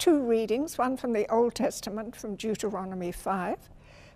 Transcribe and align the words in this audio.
two 0.00 0.22
readings 0.22 0.78
one 0.78 0.96
from 0.96 1.12
the 1.12 1.30
Old 1.30 1.54
Testament, 1.54 2.16
from 2.16 2.34
Deuteronomy 2.34 3.12
5, 3.12 3.58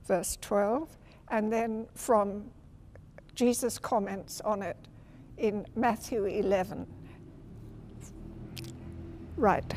verse 0.06 0.38
12, 0.40 0.88
and 1.28 1.52
then 1.52 1.86
from 1.94 2.50
Jesus' 3.34 3.78
comments 3.78 4.40
on 4.40 4.62
it 4.62 4.78
in 5.36 5.66
Matthew 5.76 6.24
11. 6.24 6.86
Right. 9.36 9.74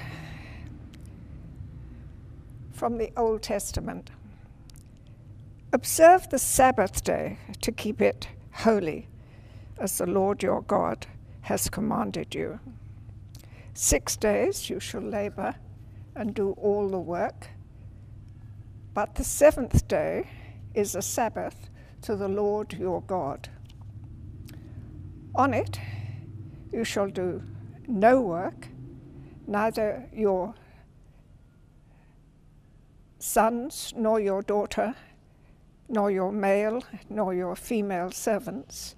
From 2.72 2.98
the 2.98 3.12
Old 3.18 3.42
Testament. 3.42 4.10
Observe 5.74 6.30
the 6.30 6.40
Sabbath 6.40 7.04
day 7.04 7.38
to 7.60 7.72
keep 7.74 8.02
it 8.02 8.30
holy, 8.54 9.10
as 9.78 9.98
the 9.98 10.08
Lord 10.08 10.42
your 10.42 10.62
God 10.62 11.06
has 11.42 11.70
commanded 11.70 12.34
you. 12.34 12.62
Six 13.74 14.16
days 14.16 14.70
you 14.70 14.80
shall 14.80 15.02
labor 15.02 15.56
and 16.18 16.34
do 16.34 16.52
all 16.52 16.90
the 16.90 17.00
work, 17.00 17.48
but 18.94 19.16
the 19.16 19.24
seventh 19.24 19.88
day 19.88 20.28
is 20.74 20.96
a 20.96 21.02
Sabbath 21.02 21.70
to 22.02 22.16
the 22.16 22.28
Lord 22.28 22.74
your 22.74 23.02
God. 23.02 23.50
On 25.36 25.54
it 25.54 25.80
you 26.72 26.84
shall 26.84 27.08
do 27.08 27.44
no 27.88 28.22
work, 28.22 28.68
neither 29.46 30.10
your 30.12 30.56
sons, 33.20 33.94
nor 33.96 34.20
your 34.20 34.42
daughter, 34.42 34.96
nor 35.88 36.12
your 36.12 36.32
male, 36.32 36.84
nor 37.10 37.34
your 37.34 37.56
female 37.56 38.12
servants, 38.12 38.96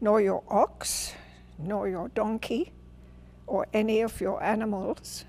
nor 0.00 0.20
your 0.20 0.42
ox, 0.48 1.14
nor 1.58 1.88
your 1.88 2.08
donkey, 2.08 2.72
or 3.46 3.66
any 3.72 4.00
of 4.00 4.20
your 4.20 4.42
animals, 4.42 5.24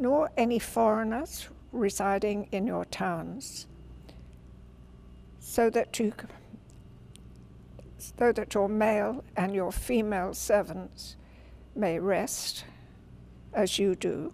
nor 0.00 0.30
any 0.36 0.58
foreigners 0.58 1.48
residing 1.70 2.48
in 2.50 2.66
your 2.66 2.84
towns, 2.86 3.66
so 5.38 5.70
that 5.70 5.98
you 6.00 6.12
so 7.98 8.32
that 8.32 8.54
your 8.54 8.68
male 8.68 9.22
and 9.36 9.54
your 9.54 9.70
female 9.70 10.32
servants 10.32 11.16
may 11.76 11.98
rest 11.98 12.64
as 13.52 13.78
you 13.78 13.94
do. 13.94 14.32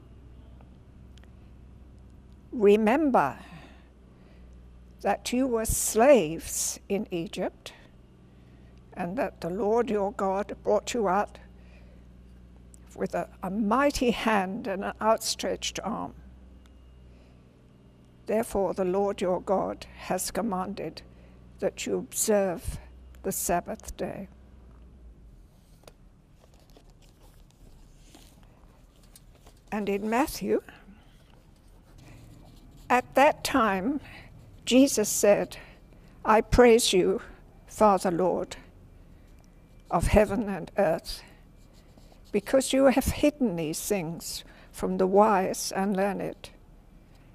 Remember 2.52 3.36
that 5.02 5.32
you 5.32 5.46
were 5.46 5.64
slaves 5.64 6.78
in 6.88 7.06
Egypt 7.10 7.72
and 8.92 9.18
that 9.18 9.40
the 9.40 9.50
Lord 9.50 9.90
your 9.90 10.12
God 10.12 10.56
brought 10.62 10.94
you 10.94 11.08
out 11.08 11.38
with 12.96 13.14
a, 13.14 13.28
a 13.42 13.50
mighty 13.50 14.10
hand 14.10 14.66
and 14.66 14.84
an 14.84 14.92
outstretched 15.00 15.78
arm. 15.82 16.14
Therefore, 18.26 18.74
the 18.74 18.84
Lord 18.84 19.20
your 19.20 19.40
God 19.40 19.86
has 19.96 20.30
commanded 20.30 21.02
that 21.60 21.86
you 21.86 21.96
observe 21.98 22.78
the 23.22 23.32
Sabbath 23.32 23.96
day. 23.96 24.28
And 29.70 29.88
in 29.88 30.08
Matthew, 30.08 30.62
at 32.88 33.14
that 33.14 33.44
time, 33.44 34.00
Jesus 34.64 35.08
said, 35.08 35.56
I 36.24 36.40
praise 36.40 36.92
you, 36.92 37.20
Father 37.66 38.10
Lord 38.10 38.56
of 39.90 40.08
heaven 40.08 40.48
and 40.48 40.70
earth, 40.78 41.22
because 42.36 42.70
you 42.74 42.84
have 42.84 43.06
hidden 43.06 43.56
these 43.56 43.80
things 43.80 44.44
from 44.70 44.98
the 44.98 45.06
wise 45.06 45.72
and 45.74 45.96
learned, 45.96 46.50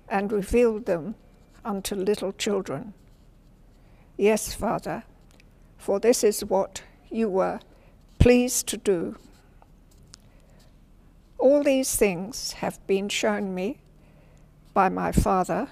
and 0.07 0.31
revealed 0.31 0.85
them 0.85 1.15
unto 1.65 1.95
little 1.95 2.31
children. 2.33 2.93
Yes, 4.15 4.53
Father, 4.53 5.01
for 5.75 5.99
this 5.99 6.23
is 6.23 6.45
what 6.45 6.83
you 7.09 7.27
were 7.27 7.59
pleased 8.19 8.67
to 8.67 8.77
do. 8.77 9.17
All 11.39 11.63
these 11.63 11.95
things 11.95 12.51
have 12.51 12.77
been 12.85 13.09
shown 13.09 13.55
me 13.55 13.79
by 14.71 14.87
my 14.87 15.11
Father. 15.11 15.67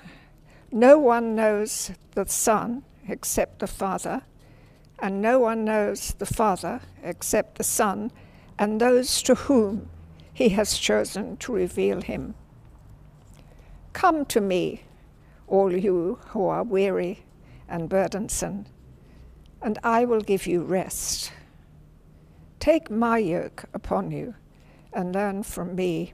No 0.71 0.97
one 0.97 1.35
knows 1.35 1.91
the 2.15 2.25
Son 2.25 2.83
except 3.07 3.59
the 3.59 3.67
Father, 3.67 4.23
and 4.97 5.21
no 5.21 5.37
one 5.37 5.65
knows 5.65 6.15
the 6.17 6.25
Father 6.25 6.81
except 7.03 7.59
the 7.59 7.63
Son, 7.63 8.11
and 8.59 8.79
those 8.79 9.23
to 9.23 9.33
whom 9.33 9.89
he 10.31 10.49
has 10.49 10.77
chosen 10.77 11.37
to 11.37 11.51
reveal 11.51 12.01
him. 12.01 12.35
Come 13.93 14.25
to 14.25 14.39
me, 14.39 14.83
all 15.47 15.73
you 15.73 16.19
who 16.27 16.45
are 16.45 16.63
weary 16.63 17.23
and 17.67 17.89
burdensome 17.89 18.67
and 19.61 19.77
I 19.83 20.05
will 20.05 20.21
give 20.21 20.47
you 20.47 20.63
rest. 20.63 21.31
Take 22.59 22.89
my 22.89 23.17
yoke 23.17 23.65
upon 23.73 24.11
you 24.11 24.35
and 24.93 25.13
learn 25.13 25.43
from 25.43 25.75
me, 25.75 26.13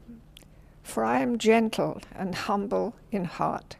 for 0.84 1.04
I 1.04 1.22
am 1.22 1.38
gentle 1.38 2.02
and 2.14 2.36
humble 2.36 2.96
in 3.12 3.26
heart, 3.26 3.76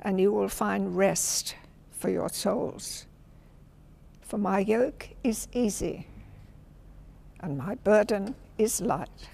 and 0.00 0.20
you 0.20 0.32
will 0.32 0.48
find 0.48 0.96
rest 0.96 1.56
for 1.90 2.10
your 2.10 2.28
souls. 2.28 3.06
For 4.20 4.38
my 4.38 4.60
yoke 4.60 5.10
is 5.24 5.48
easy, 5.52 6.06
and 7.40 7.58
my 7.58 7.74
burden 7.76 8.34
is 8.56 8.80
light. 8.80 9.28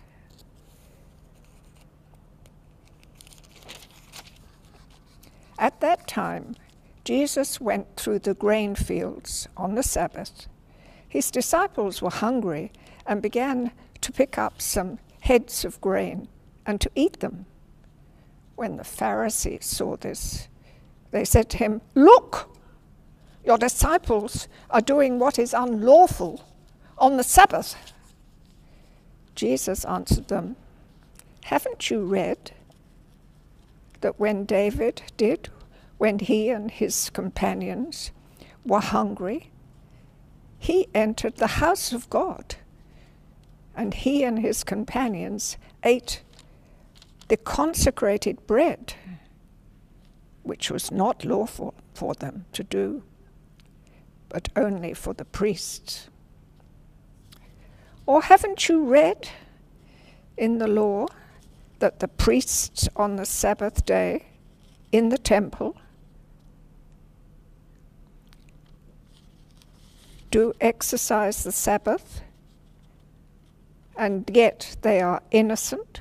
At 5.59 5.81
that 5.81 6.07
time, 6.07 6.57
Jesus 7.05 7.61
went 7.61 7.97
through 7.97 8.21
the 8.21 8.35
grain 8.35 8.75
fields 8.75 9.49
on 9.57 9.75
the 9.75 9.83
Sabbath. 9.83 10.47
His 11.09 11.31
disciples 11.31 12.03
were 12.03 12.11
hungry 12.11 12.73
and 13.07 13.23
began 13.23 13.71
to 14.01 14.13
pick 14.13 14.37
up 14.37 14.61
some 14.61 14.99
heads 15.21 15.65
of 15.65 15.81
grain 15.81 16.29
and 16.67 16.81
to 16.81 16.91
eat 16.95 17.21
them. 17.21 17.47
When 18.57 18.77
the 18.77 18.85
Pharisees 18.85 19.65
saw 19.65 19.97
this, 19.97 20.49
they 21.11 21.25
said 21.25 21.49
to 21.51 21.57
him, 21.59 21.81
Look, 21.95 22.51
your 23.45 23.59
disciples 23.59 24.49
are 24.71 24.81
doing 24.81 25.19
what 25.19 25.39
is 25.39 25.55
unlawful 25.55 26.45
on 26.99 27.17
the 27.17 27.23
Sabbath. 27.23 27.94
Jesus 29.35 29.85
answered 29.85 30.29
them, 30.29 30.57
Haven't 31.45 31.91
you 31.91 32.05
read 32.05 32.53
that 34.01 34.19
when 34.21 34.45
David 34.45 35.03
did 35.17 35.49
when 35.99 36.19
he 36.19 36.51
and 36.51 36.71
his 36.71 37.11
companions 37.11 38.11
were 38.65 38.81
hungry, 38.81 39.51
he 40.59 40.89
entered 40.95 41.37
the 41.37 41.47
house 41.47 41.93
of 41.93 42.11
God 42.11 42.57
and 43.77 43.95
he 43.95 44.23
and 44.23 44.39
his 44.39 44.65
companions 44.65 45.57
ate 45.83 46.23
the 47.29 47.37
consecrated 47.37 48.47
bread, 48.47 48.95
which 50.43 50.71
was 50.71 50.91
not 50.91 51.25
lawful 51.25 51.75
for 51.95 52.15
them 52.15 52.45
to 52.53 52.63
do, 52.63 53.03
but 54.29 54.49
only 54.57 54.95
for 54.95 55.15
the 55.15 55.25
priests. 55.25 56.09
Or 58.07 58.23
haven't 58.23 58.69
you 58.69 58.85
read 58.85 59.29
in 60.37 60.59
the 60.59 60.69
law 60.69 61.07
that 61.79 62.01
the 62.01 62.09
priests 62.09 62.89
on 62.97 63.17
the 63.17 63.27
Sabbath 63.27 63.85
day 63.87 64.27
in 64.93 65.09
the 65.09 65.19
temple 65.19 65.77
do 70.31 70.53
exercise 70.61 71.45
the 71.45 71.53
Sabbath, 71.53 72.21
and 73.97 74.29
yet 74.33 74.77
they 74.83 75.01
are 75.01 75.23
innocent, 75.31 76.01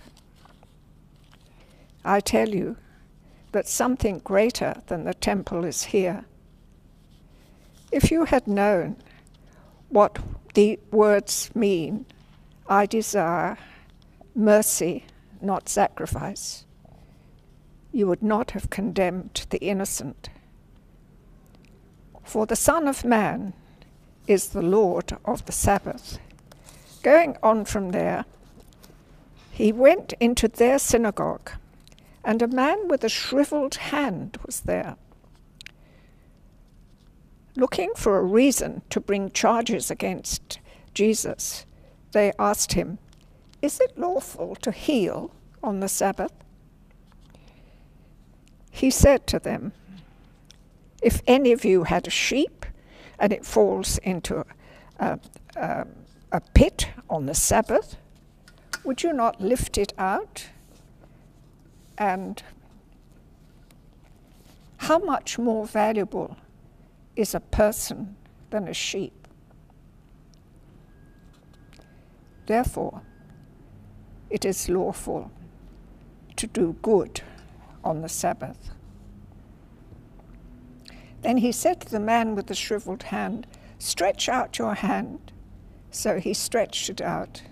I 2.03 2.19
tell 2.19 2.50
you 2.50 2.75
that 3.51 3.67
something 3.67 4.19
greater 4.19 4.81
than 4.88 5.03
the 5.03 5.13
temple 5.13 5.63
is 5.63 5.83
here. 5.83 6.25
If 7.91 8.09
you 8.09 8.25
had 8.25 8.47
known 8.47 8.95
what 9.93 10.17
the 10.55 10.79
words 10.91 11.51
mean, 11.53 12.05
I 12.67 12.87
desire 12.87 13.57
mercy, 14.33 15.05
not 15.39 15.69
sacrifice, 15.69 16.65
you 17.91 18.07
would 18.07 18.23
not 18.23 18.51
have 18.51 18.71
condemned 18.71 19.45
the 19.51 19.59
innocent. 19.59 20.29
For 22.23 22.47
the 22.47 22.55
Son 22.55 22.87
of 22.87 23.05
Man 23.05 23.53
is 24.25 24.49
the 24.49 24.63
Lord 24.63 25.15
of 25.25 25.45
the 25.45 25.51
Sabbath. 25.51 26.17
Going 27.03 27.37
on 27.43 27.63
from 27.63 27.91
there, 27.91 28.25
he 29.51 29.71
went 29.71 30.13
into 30.19 30.47
their 30.47 30.79
synagogue, 30.79 31.51
and 32.25 32.41
a 32.41 32.47
man 32.47 32.87
with 32.87 33.03
a 33.03 33.09
shriveled 33.09 33.75
hand 33.75 34.39
was 34.43 34.61
there. 34.61 34.95
Looking 37.55 37.91
for 37.95 38.17
a 38.17 38.23
reason 38.23 38.81
to 38.89 39.00
bring 39.00 39.29
charges 39.31 39.91
against 39.91 40.59
Jesus, 40.94 41.65
they 42.11 42.31
asked 42.39 42.73
him, 42.73 42.97
Is 43.61 43.79
it 43.79 43.97
lawful 43.97 44.55
to 44.57 44.71
heal 44.71 45.31
on 45.63 45.79
the 45.79 45.88
Sabbath? 45.88 46.33
He 48.71 48.89
said 48.89 49.27
to 49.27 49.39
them, 49.39 49.71
If 51.03 51.21
any 51.27 51.51
of 51.51 51.63
you 51.63 51.83
had 51.83 52.07
a 52.07 52.11
sheep 52.11 52.65
and 53.19 53.31
it 53.31 53.45
falls 53.45 54.00
into 54.00 54.44
a, 55.00 55.19
a, 55.55 55.85
a 56.31 56.41
pit 56.55 56.89
on 57.07 57.27
the 57.27 57.35
Sabbath, 57.35 57.97
would 58.83 59.03
you 59.03 59.13
not 59.13 59.39
lift 59.39 59.77
it 59.77 59.94
out? 59.97 60.47
And 62.00 62.41
how 64.77 64.97
much 64.97 65.38
more 65.38 65.67
valuable 65.67 66.35
is 67.15 67.36
a 67.36 67.39
person 67.39 68.15
than 68.50 68.68
a 68.68 68.74
sheep? 68.74 69.27
Therefore, 72.45 73.01
it 74.30 74.45
is 74.45 74.68
lawful 74.68 75.31
to 76.36 76.48
do 76.48 76.75
good 76.81 77.21
on 77.83 78.01
the 78.01 78.10
Sabbath. 78.10 78.71
Then 81.21 81.38
he 81.38 81.51
said 81.51 81.80
to 81.81 81.89
the 81.89 82.00
man 82.00 82.36
with 82.36 82.48
the 82.48 82.56
shriveled 82.56 83.04
hand, 83.04 83.48
Stretch 83.80 84.27
out 84.27 84.57
your 84.57 84.75
hand. 84.75 85.31
So 85.92 86.19
he 86.19 86.33
stretched 86.33 86.89
it 86.89 87.01
out, 87.01 87.44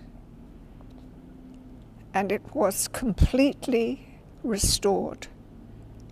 and 2.12 2.32
it 2.32 2.42
was 2.54 2.88
completely 2.88 4.18
restored, 4.42 5.28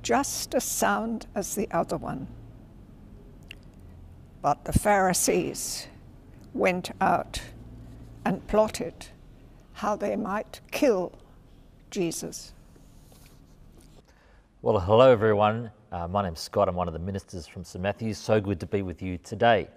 just 0.02 0.54
as 0.54 0.62
sound 0.62 1.26
as 1.34 1.56
the 1.56 1.68
other 1.72 1.96
one. 1.96 2.28
But 4.42 4.64
the 4.64 4.72
Pharisees 4.72 5.86
went 6.54 6.90
out 7.00 7.42
and 8.24 8.46
plotted 8.48 9.08
how 9.74 9.96
they 9.96 10.16
might 10.16 10.60
kill 10.70 11.12
Jesus. 11.90 12.52
Well, 14.62 14.78
hello 14.78 15.10
everyone. 15.10 15.70
Uh, 15.92 16.08
my 16.08 16.22
name's 16.22 16.40
Scott. 16.40 16.68
I'm 16.68 16.74
one 16.74 16.88
of 16.88 16.94
the 16.94 17.00
ministers 17.00 17.46
from 17.46 17.64
St 17.64 17.82
Matthews. 17.82 18.16
So 18.16 18.40
good 18.40 18.60
to 18.60 18.66
be 18.66 18.82
with 18.82 19.02
you 19.02 19.18
today. 19.18 19.68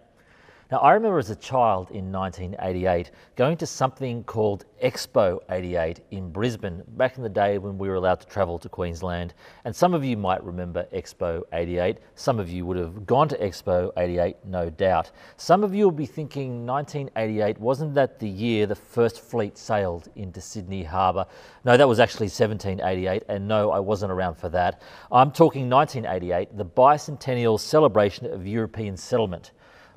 Now, 0.71 0.77
I 0.79 0.93
remember 0.93 1.19
as 1.19 1.29
a 1.29 1.35
child 1.35 1.91
in 1.91 2.11
1988 2.11 3.11
going 3.35 3.57
to 3.57 3.67
something 3.67 4.23
called 4.23 4.65
Expo 4.81 5.39
88 5.51 5.99
in 6.11 6.31
Brisbane 6.31 6.81
back 6.95 7.17
in 7.17 7.23
the 7.23 7.29
day 7.29 7.57
when 7.57 7.77
we 7.77 7.89
were 7.89 7.95
allowed 7.95 8.21
to 8.21 8.27
travel 8.27 8.57
to 8.59 8.69
Queensland. 8.69 9.33
And 9.65 9.75
some 9.75 9.93
of 9.93 10.05
you 10.05 10.15
might 10.15 10.41
remember 10.43 10.87
Expo 10.93 11.43
88. 11.51 11.97
Some 12.15 12.39
of 12.39 12.49
you 12.49 12.65
would 12.65 12.77
have 12.77 13.05
gone 13.05 13.27
to 13.27 13.37
Expo 13.37 13.91
88, 13.97 14.37
no 14.45 14.69
doubt. 14.69 15.11
Some 15.35 15.65
of 15.65 15.75
you 15.75 15.83
will 15.83 15.91
be 15.91 16.05
thinking 16.05 16.65
1988, 16.65 17.59
wasn't 17.59 17.93
that 17.95 18.17
the 18.19 18.29
year 18.29 18.65
the 18.65 18.75
first 18.75 19.19
fleet 19.19 19.57
sailed 19.57 20.07
into 20.15 20.39
Sydney 20.39 20.83
Harbour? 20.83 21.25
No, 21.65 21.75
that 21.75 21.87
was 21.87 21.99
actually 21.99 22.27
1788, 22.27 23.23
and 23.27 23.47
no, 23.47 23.69
I 23.69 23.79
wasn't 23.79 24.13
around 24.13 24.35
for 24.35 24.49
that. 24.49 24.81
I'm 25.11 25.31
talking 25.31 25.69
1988, 25.69 26.57
the 26.57 26.65
bicentennial 26.65 27.59
celebration 27.59 28.27
of 28.27 28.47
European 28.47 28.95
settlement 28.95 29.51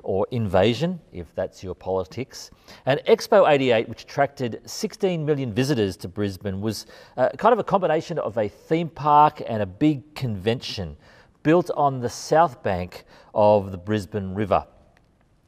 or 0.07 0.25
invasion, 0.31 0.97
if 1.11 1.35
that's 1.35 1.61
your 1.61 1.75
politics. 1.75 2.49
And 2.85 3.01
Expo 3.09 3.45
88, 3.45 3.89
which 3.89 4.03
attracted 4.03 4.61
16 4.65 5.25
million 5.25 5.51
visitors 5.51 5.97
to 5.97 6.07
Brisbane, 6.07 6.61
was 6.61 6.85
uh, 7.17 7.27
kind 7.37 7.51
of 7.51 7.59
a 7.59 7.63
combination 7.63 8.17
of 8.17 8.37
a 8.37 8.47
theme 8.47 8.87
park 8.87 9.41
and 9.45 9.61
a 9.61 9.65
big 9.65 10.15
convention 10.15 10.95
built 11.43 11.69
on 11.75 11.99
the 11.99 12.09
south 12.09 12.63
bank 12.63 13.03
of 13.35 13.71
the 13.71 13.77
Brisbane 13.77 14.33
River. 14.33 14.65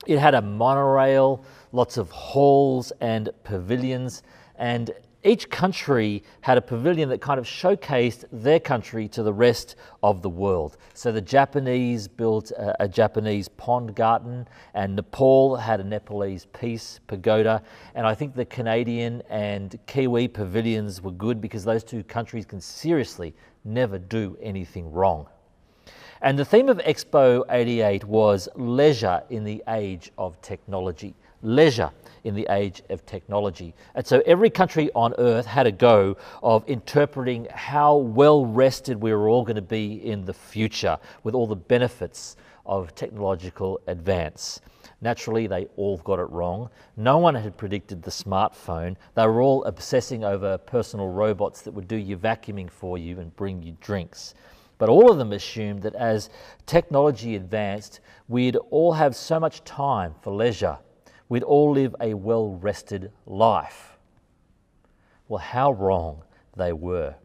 It 0.06 0.20
had 0.20 0.36
a 0.36 0.42
monorail, 0.42 1.46
lots 1.72 1.96
of 1.96 2.12
halls 2.12 2.92
and 3.00 3.30
pavilions, 3.46 4.24
and 4.58 4.92
each 5.24 5.50
country 5.50 6.24
had 6.42 6.58
a 6.58 6.62
pavilion 6.62 7.10
that 7.10 7.20
kind 7.20 7.40
of 7.40 7.46
showcased 7.46 8.24
their 8.32 8.60
country 8.60 9.08
to 9.10 9.22
the 9.22 9.34
rest 9.34 9.76
of 10.02 10.22
the 10.22 10.30
world. 10.30 10.78
So 10.94 11.12
the 11.12 11.22
Japanese 11.22 12.08
built 12.08 12.52
a, 12.52 12.84
a, 12.84 12.88
Japanese 12.88 13.50
pond 13.50 13.96
garden, 13.96 14.48
and 14.74 14.96
Nepal 14.96 15.58
had 15.58 15.82
a 15.82 15.84
Nepalese 15.84 16.48
peace 16.54 17.02
pagoda. 17.08 17.62
And 17.96 18.08
I 18.08 18.16
think 18.16 18.34
the 18.34 18.46
Canadian 18.46 19.22
and 19.30 19.78
Kiwi 19.88 20.30
pavilions 20.30 21.02
were 21.02 21.12
good 21.12 21.42
because 21.42 21.66
those 21.66 21.84
two 21.84 22.04
countries 22.04 22.46
can 22.46 22.62
seriously 22.62 23.36
never 23.66 23.98
do 23.98 24.38
anything 24.42 24.90
wrong. 24.92 25.28
And 26.22 26.38
the 26.38 26.46
theme 26.46 26.70
of 26.70 26.78
Expo 26.80 27.44
88 27.50 28.04
was 28.06 28.48
leisure 28.56 29.24
in 29.30 29.44
the 29.44 29.64
age 29.68 30.12
of 30.18 30.42
technology. 30.42 31.16
Leisure 31.42 31.92
in 32.24 32.36
the 32.36 32.48
age 32.50 32.82
of 32.90 33.06
technology. 33.06 33.74
And 33.96 34.06
so 34.06 34.22
every 34.26 34.50
country 34.50 34.90
on 34.96 35.14
earth 35.18 35.46
had 35.46 35.68
a 35.68 35.72
go 35.72 36.18
of 36.44 36.68
interpreting 36.68 37.48
how 37.54 37.96
well 37.96 38.46
rested 38.46 39.02
we 39.02 39.14
were 39.14 39.30
all 39.30 39.44
going 39.44 39.56
to 39.56 39.62
be 39.62 39.94
in 40.06 40.26
the 40.26 40.34
future 40.34 40.98
with 41.24 41.36
all 41.36 41.48
the 41.48 41.56
benefits 41.56 42.38
of 42.66 42.94
technological 42.96 43.80
advance. 43.88 44.62
Naturally, 45.02 45.48
they 45.48 45.68
all 45.78 45.98
got 46.00 46.20
it 46.20 46.30
wrong. 46.30 46.70
No 46.98 47.18
one 47.18 47.36
had 47.36 47.58
predicted 47.58 48.04
the 48.04 48.12
smartphone. 48.12 48.96
They 49.16 49.26
were 49.26 49.42
all 49.42 49.64
obsessing 49.64 50.24
over 50.24 50.58
personal 50.58 51.08
robots 51.08 51.62
that 51.62 51.74
would 51.74 51.88
do 51.88 51.96
your 51.96 52.18
vacuuming 52.18 52.70
for 52.70 52.98
you 52.98 53.20
and 53.20 53.36
bring 53.36 53.64
you 53.64 53.78
drinks. 53.80 54.34
But 54.78 54.90
all 54.90 55.12
of 55.12 55.18
them 55.18 55.34
assumed 55.34 55.82
that 55.84 55.96
as 55.96 56.30
technology 56.66 57.36
advanced, 57.36 58.02
we'd 58.28 58.56
all 58.72 58.94
have 58.94 59.16
so 59.16 59.40
much 59.40 59.64
time 59.64 60.16
for 60.22 60.34
leisure 60.34 60.78
we'd 61.30 61.44
all 61.44 61.72
live 61.72 61.96
a 62.02 62.16
well 62.16 62.50
rested 62.50 63.12
life. 63.26 63.98
Well, 65.28 65.40
how 65.40 65.72
wrong 65.72 66.24
they 66.58 66.74
were. 66.74 67.16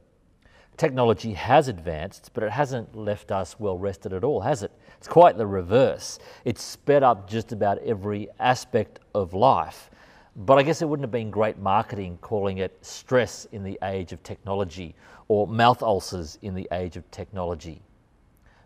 Technology 0.77 1.35
has 1.35 1.69
advanced, 1.69 2.31
but 2.35 2.43
it 2.43 2.51
hasn't 2.51 2.97
left 2.97 3.31
us 3.31 3.59
well 3.59 3.79
rested 3.79 4.13
at 4.13 4.25
all, 4.25 4.41
has 4.41 4.63
it? 4.63 4.73
It's 4.99 5.07
quite 5.07 5.39
the 5.39 5.47
reverse. 5.47 6.19
It's 6.45 6.63
sped 6.63 7.03
up 7.03 7.29
just 7.29 7.53
about 7.53 7.79
every 7.79 8.29
aspect 8.41 8.99
of 9.15 9.35
life. 9.35 9.91
But 10.37 10.59
I 10.59 10.65
guess 10.65 10.83
it 10.83 10.89
wouldn't 10.89 11.05
have 11.05 11.13
been 11.13 11.31
great 11.31 11.59
marketing 11.59 12.19
calling 12.21 12.59
it 12.59 12.77
stress 12.85 13.47
in 13.53 13.63
the 13.63 13.79
age 13.85 14.13
of 14.13 14.23
technology 14.25 14.97
or 15.29 15.47
mouth 15.47 15.81
ulcers 15.81 16.39
in 16.43 16.55
the 16.55 16.69
age 16.73 16.97
of 16.97 17.09
technology. 17.13 17.81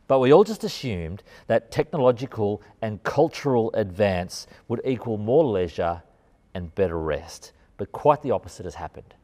But 0.09 0.19
we 0.19 0.33
all 0.33 0.43
just 0.43 0.65
assumed 0.65 1.23
that 1.47 1.71
technological 1.71 2.63
and 2.83 3.03
cultural 3.03 3.71
advance 3.75 4.47
would 4.67 4.81
equal 4.85 5.19
more 5.19 5.45
leisure 5.45 6.03
and 6.55 6.75
better 6.75 6.99
rest. 6.99 7.53
But 7.77 7.93
quite 7.93 8.23
the 8.23 8.33
opposite 8.33 8.65
has 8.65 8.75
happened. 8.75 9.15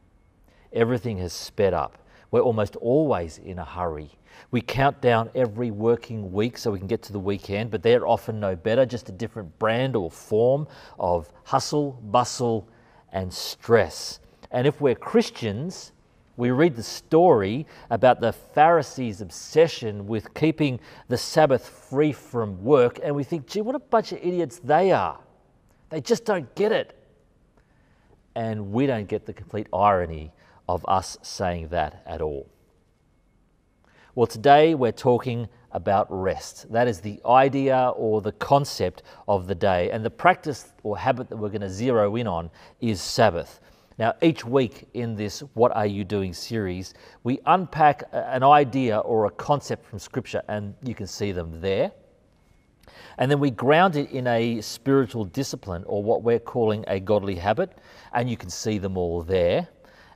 Everything 0.71 1.17
has 1.17 1.33
sped 1.33 1.73
up. 1.73 1.97
We're 2.31 2.41
almost 2.41 2.75
always 2.77 3.39
in 3.39 3.59
a 3.59 3.65
hurry. 3.65 4.11
We 4.51 4.61
count 4.61 5.01
down 5.01 5.29
every 5.33 5.71
working 5.71 6.31
week 6.31 6.57
so 6.57 6.71
we 6.71 6.79
can 6.79 6.87
get 6.87 7.01
to 7.03 7.13
the 7.13 7.19
weekend, 7.19 7.71
but 7.71 7.81
they're 7.81 8.07
often 8.07 8.39
no 8.39 8.55
better, 8.55 8.85
just 8.85 9.09
a 9.09 9.11
different 9.11 9.57
brand 9.57 9.95
or 9.95 10.11
form 10.11 10.67
of 10.99 11.31
hustle, 11.45 11.93
bustle, 12.03 12.69
and 13.11 13.33
stress. 13.33 14.19
And 14.51 14.67
if 14.67 14.81
we're 14.81 14.95
Christians, 14.95 15.93
we 16.37 16.51
read 16.51 16.75
the 16.75 16.83
story 16.83 17.65
about 17.89 18.19
the 18.19 18.33
Pharisees' 18.33 19.21
obsession 19.21 20.07
with 20.07 20.33
keeping 20.33 20.79
the 21.07 21.17
Sabbath 21.17 21.67
free 21.67 22.11
from 22.11 22.63
work, 22.63 22.99
and 23.03 23.15
we 23.15 23.23
think, 23.23 23.47
gee, 23.47 23.61
what 23.61 23.75
a 23.75 23.79
bunch 23.79 24.11
of 24.11 24.19
idiots 24.19 24.59
they 24.59 24.91
are. 24.91 25.19
They 25.89 26.01
just 26.01 26.25
don't 26.25 26.53
get 26.55 26.71
it. 26.71 26.97
And 28.35 28.73
we 28.73 28.85
don't 28.85 29.07
get 29.07 29.25
the 29.25 29.33
complete 29.33 29.67
irony 29.73 30.33
of 30.67 30.85
us 30.87 31.17
saying 31.21 31.69
that 31.69 32.03
at 32.05 32.21
all. 32.21 32.47
Well, 34.13 34.27
today 34.27 34.75
we're 34.75 34.91
talking 34.91 35.47
about 35.71 36.07
rest. 36.09 36.71
That 36.71 36.87
is 36.87 37.01
the 37.01 37.19
idea 37.25 37.93
or 37.95 38.21
the 38.21 38.31
concept 38.31 39.03
of 39.27 39.47
the 39.47 39.55
day. 39.55 39.91
And 39.91 40.03
the 40.03 40.09
practice 40.09 40.71
or 40.83 40.97
habit 40.97 41.29
that 41.29 41.35
we're 41.35 41.49
going 41.49 41.61
to 41.61 41.69
zero 41.69 42.15
in 42.15 42.25
on 42.25 42.49
is 42.79 43.01
Sabbath. 43.01 43.59
Now, 43.97 44.13
each 44.21 44.43
week 44.43 44.89
in 44.93 45.15
this 45.15 45.39
What 45.53 45.73
Are 45.73 45.85
You 45.85 46.03
Doing 46.03 46.33
series, 46.33 46.93
we 47.23 47.39
unpack 47.45 48.03
an 48.11 48.43
idea 48.43 48.97
or 48.99 49.25
a 49.25 49.31
concept 49.31 49.85
from 49.85 49.99
Scripture, 49.99 50.41
and 50.49 50.75
you 50.83 50.93
can 50.93 51.07
see 51.07 51.31
them 51.31 51.61
there. 51.61 51.93
And 53.17 53.31
then 53.31 53.39
we 53.39 53.51
ground 53.51 53.95
it 53.95 54.11
in 54.11 54.27
a 54.27 54.59
spiritual 54.59 55.23
discipline 55.23 55.85
or 55.87 56.03
what 56.03 56.23
we're 56.23 56.39
calling 56.39 56.83
a 56.87 56.99
godly 56.99 57.35
habit, 57.35 57.77
and 58.13 58.29
you 58.29 58.35
can 58.35 58.49
see 58.49 58.79
them 58.79 58.97
all 58.97 59.23
there. 59.23 59.69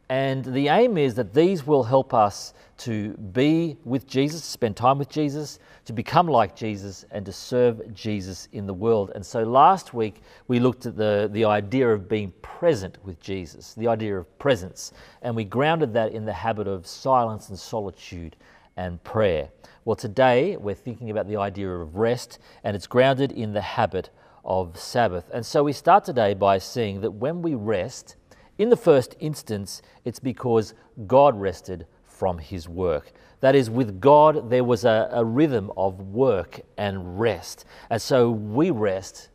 And 0.10 0.44
the 0.44 0.70
aim 0.70 0.98
is 0.98 1.13
that 1.16 1.36
these 1.36 1.68
will 1.68 1.84
help 1.84 2.16
us 2.16 2.56
to 2.78 3.13
be 3.13 3.78
with 3.84 4.08
Jesus, 4.08 4.44
spend 4.44 4.75
time 4.75 4.98
with 4.98 5.10
Jesus, 5.10 5.60
to 5.86 5.94
become 5.94 6.25
like 6.25 6.56
Jesus, 6.56 7.06
and 7.12 7.24
to 7.28 7.32
serve 7.32 7.94
Jesus 7.94 8.48
in 8.51 8.66
the 8.66 8.74
world. 8.74 9.12
And 9.13 9.24
so 9.24 9.44
last 9.44 9.94
week 9.94 10.24
we 10.48 10.60
looked 10.60 10.88
at 10.88 10.96
the, 10.98 11.30
the 11.32 11.46
idea 11.46 11.88
of 11.89 12.10
being 12.10 12.32
present 12.42 12.98
with 13.04 13.20
Jesus, 13.20 13.75
the 13.75 13.88
idea 13.88 14.18
of 14.18 14.39
presence, 14.39 14.94
and 15.22 15.36
we 15.36 15.44
grounded 15.44 15.94
that 15.94 16.12
in 16.12 16.25
the 16.25 16.34
habit 16.34 16.68
of 16.68 16.88
silence 16.88 17.50
and 17.50 17.60
solitude 17.60 18.36
and 18.78 19.04
prayer. 19.04 19.50
Well, 19.86 19.96
today 19.96 20.58
we're 20.58 20.74
thinking 20.74 21.12
about 21.12 21.28
the 21.28 21.38
idea 21.38 21.70
of 21.70 21.98
rest, 21.98 22.39
and 22.63 22.75
it's 22.75 22.88
grounded 22.88 23.32
in 23.32 23.54
the 23.54 23.62
habit 23.62 24.10
of 24.44 24.80
Sabbath. 24.80 25.30
And 25.32 25.46
so 25.46 25.63
we 25.63 25.74
start 25.74 26.04
today 26.04 26.34
by 26.34 26.58
seeing 26.58 27.01
that 27.01 27.12
when 27.12 27.44
we 27.44 27.54
rest, 27.54 28.16
In 28.60 28.70
the 28.70 28.78
first 28.78 29.16
instance, 29.22 29.82
it's 30.04 30.20
because 30.20 30.74
God 31.08 31.39
rested 31.39 31.88
from 32.04 32.38
his 32.38 32.68
work. 32.68 33.13
That 33.39 33.56
is, 33.56 33.70
with 33.70 34.01
God, 34.01 34.50
there 34.50 34.66
was 34.66 34.84
a, 34.84 35.08
a 35.13 35.24
rhythm 35.24 35.72
of 35.78 36.01
work 36.01 36.60
and 36.78 37.18
rest. 37.18 37.63
And 37.89 38.01
so 38.01 38.30
we 38.30 38.70
rest 38.70 39.30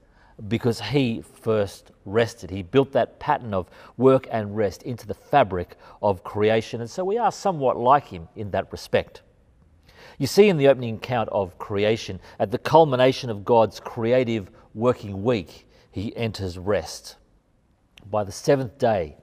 because 0.47 0.78
he 0.78 1.23
first 1.23 1.93
rested. 2.04 2.50
He 2.50 2.62
built 2.62 2.93
that 2.93 3.19
pattern 3.19 3.54
of 3.54 3.71
work 3.97 4.28
and 4.31 4.54
rest 4.54 4.83
into 4.83 5.07
the 5.07 5.14
fabric 5.14 5.78
of 6.02 6.23
creation. 6.23 6.83
And 6.83 6.90
so 6.90 7.02
we 7.02 7.16
are 7.16 7.33
somewhat 7.33 7.78
like 7.78 8.07
him 8.09 8.28
in 8.37 8.50
that 8.50 8.71
respect. 8.71 9.23
You 10.19 10.26
see 10.26 10.50
in 10.50 10.59
the 10.59 10.69
opening 10.69 10.97
account 10.97 11.31
of 11.31 11.57
creation, 11.57 12.21
at 12.38 12.50
the 12.50 12.59
culmination 12.59 13.31
of 13.31 13.43
God's 13.43 13.81
creative 13.81 14.50
working 14.75 15.23
week, 15.23 15.66
he 15.90 16.14
enters 16.14 16.59
rest. 16.59 17.16
By 18.11 18.25
the 18.25 18.32
seventh 18.32 18.78
day, 18.78 19.16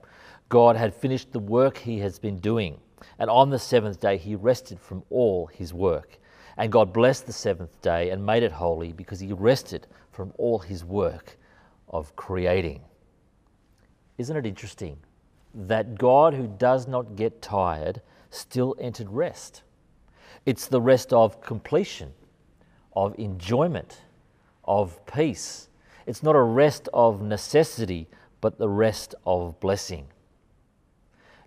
God 0.50 0.76
had 0.76 0.94
finished 0.94 1.32
the 1.32 1.40
work 1.40 1.78
he 1.78 2.00
has 2.00 2.20
been 2.20 2.40
doing. 2.40 2.80
And 3.18 3.30
on 3.30 3.50
the 3.50 3.60
seventh 3.60 4.00
day, 4.00 4.18
he 4.18 4.36
rested 4.36 4.80
from 4.80 5.04
all 5.10 5.48
his 5.48 5.74
work. 5.74 6.18
And 6.58 6.72
God 6.72 6.94
blessed 6.94 7.26
the 7.26 7.34
seventh 7.34 7.82
day 7.82 8.10
and 8.10 8.26
made 8.26 8.44
it 8.44 8.52
holy 8.52 8.92
because 8.92 9.20
he 9.20 9.34
rested 9.34 9.88
from 10.12 10.34
all 10.38 10.60
his 10.60 10.84
work 10.84 11.38
of 11.88 12.16
creating. 12.16 12.82
Isn't 14.18 14.38
it 14.38 14.46
interesting 14.46 14.98
that 15.54 15.98
God, 15.98 16.34
who 16.34 16.48
does 16.48 16.88
not 16.88 17.16
get 17.16 17.42
tired, 17.42 18.02
still 18.30 18.76
entered 18.80 19.10
rest? 19.10 19.64
It's 20.46 20.68
the 20.68 20.82
rest 20.82 21.14
of 21.14 21.42
completion, 21.42 22.14
of 22.96 23.18
enjoyment, 23.18 24.02
of 24.66 25.06
peace. 25.06 25.70
It's 26.06 26.24
not 26.24 26.36
a 26.36 26.42
rest 26.42 26.90
of 26.94 27.22
necessity, 27.22 28.08
but 28.42 28.58
the 28.58 28.70
rest 28.70 29.16
of 29.26 29.60
blessing. 29.60 30.08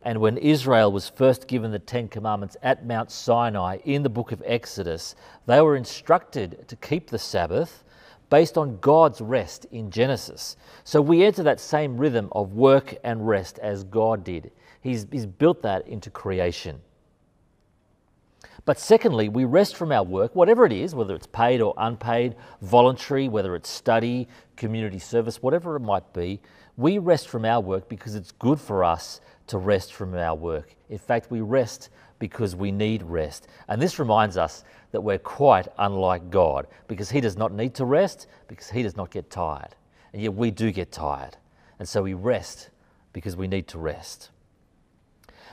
And 0.02 0.20
when 0.20 0.36
Israel 0.36 0.92
was 0.92 1.08
first 1.08 1.48
given 1.48 1.70
the 1.70 1.78
Ten 1.78 2.08
Commandments 2.08 2.56
at 2.62 2.86
Mount 2.86 3.10
Sinai 3.10 3.78
in 3.84 4.02
the 4.02 4.10
book 4.10 4.32
of 4.32 4.42
Exodus, 4.44 5.16
they 5.46 5.60
were 5.60 5.76
instructed 5.76 6.68
to 6.68 6.76
keep 6.76 7.08
the 7.08 7.18
Sabbath 7.18 7.84
based 8.28 8.58
on 8.58 8.78
God's 8.80 9.20
rest 9.20 9.66
in 9.70 9.90
Genesis. 9.90 10.56
So 10.84 11.00
we 11.00 11.24
enter 11.24 11.42
that 11.44 11.60
same 11.60 11.96
rhythm 11.96 12.28
of 12.32 12.52
work 12.52 12.96
and 13.02 13.26
rest 13.26 13.58
as 13.60 13.84
God 13.84 14.24
did. 14.24 14.50
He's, 14.80 15.06
he's 15.10 15.26
built 15.26 15.62
that 15.62 15.88
into 15.88 16.10
creation. 16.10 16.80
But 18.66 18.78
secondly, 18.78 19.28
we 19.28 19.44
rest 19.44 19.76
from 19.76 19.92
our 19.92 20.02
work, 20.02 20.34
whatever 20.34 20.64
it 20.64 20.72
is, 20.72 20.94
whether 20.94 21.14
it's 21.14 21.26
paid 21.26 21.60
or 21.60 21.74
unpaid, 21.76 22.34
voluntary, 22.62 23.28
whether 23.28 23.54
it's 23.54 23.68
study, 23.68 24.26
community 24.56 24.98
service, 24.98 25.42
whatever 25.42 25.76
it 25.76 25.80
might 25.80 26.12
be, 26.14 26.40
we 26.76 26.98
rest 26.98 27.28
from 27.28 27.44
our 27.44 27.60
work 27.60 27.88
because 27.88 28.14
it's 28.14 28.32
good 28.32 28.60
for 28.60 28.84
us 28.84 29.20
to 29.46 29.58
rest 29.58 29.92
from 29.92 30.14
our 30.14 30.34
work. 30.34 30.74
In 30.88 30.98
fact, 30.98 31.30
we 31.30 31.40
rest 31.40 31.90
because 32.18 32.56
we 32.56 32.72
need 32.72 33.02
rest. 33.02 33.48
And 33.68 33.80
this 33.80 33.98
reminds 33.98 34.36
us 34.36 34.64
that 34.92 35.00
we're 35.00 35.18
quite 35.18 35.68
unlike 35.78 36.30
God 36.30 36.66
because 36.88 37.10
He 37.10 37.20
does 37.20 37.36
not 37.36 37.52
need 37.52 37.74
to 37.74 37.84
rest 37.84 38.26
because 38.48 38.70
He 38.70 38.82
does 38.82 38.96
not 38.96 39.10
get 39.10 39.30
tired. 39.30 39.74
And 40.12 40.22
yet 40.22 40.34
we 40.34 40.50
do 40.50 40.72
get 40.72 40.90
tired. 40.90 41.36
And 41.78 41.88
so 41.88 42.02
we 42.02 42.14
rest 42.14 42.70
because 43.12 43.36
we 43.36 43.48
need 43.48 43.68
to 43.68 43.78
rest. 43.78 44.30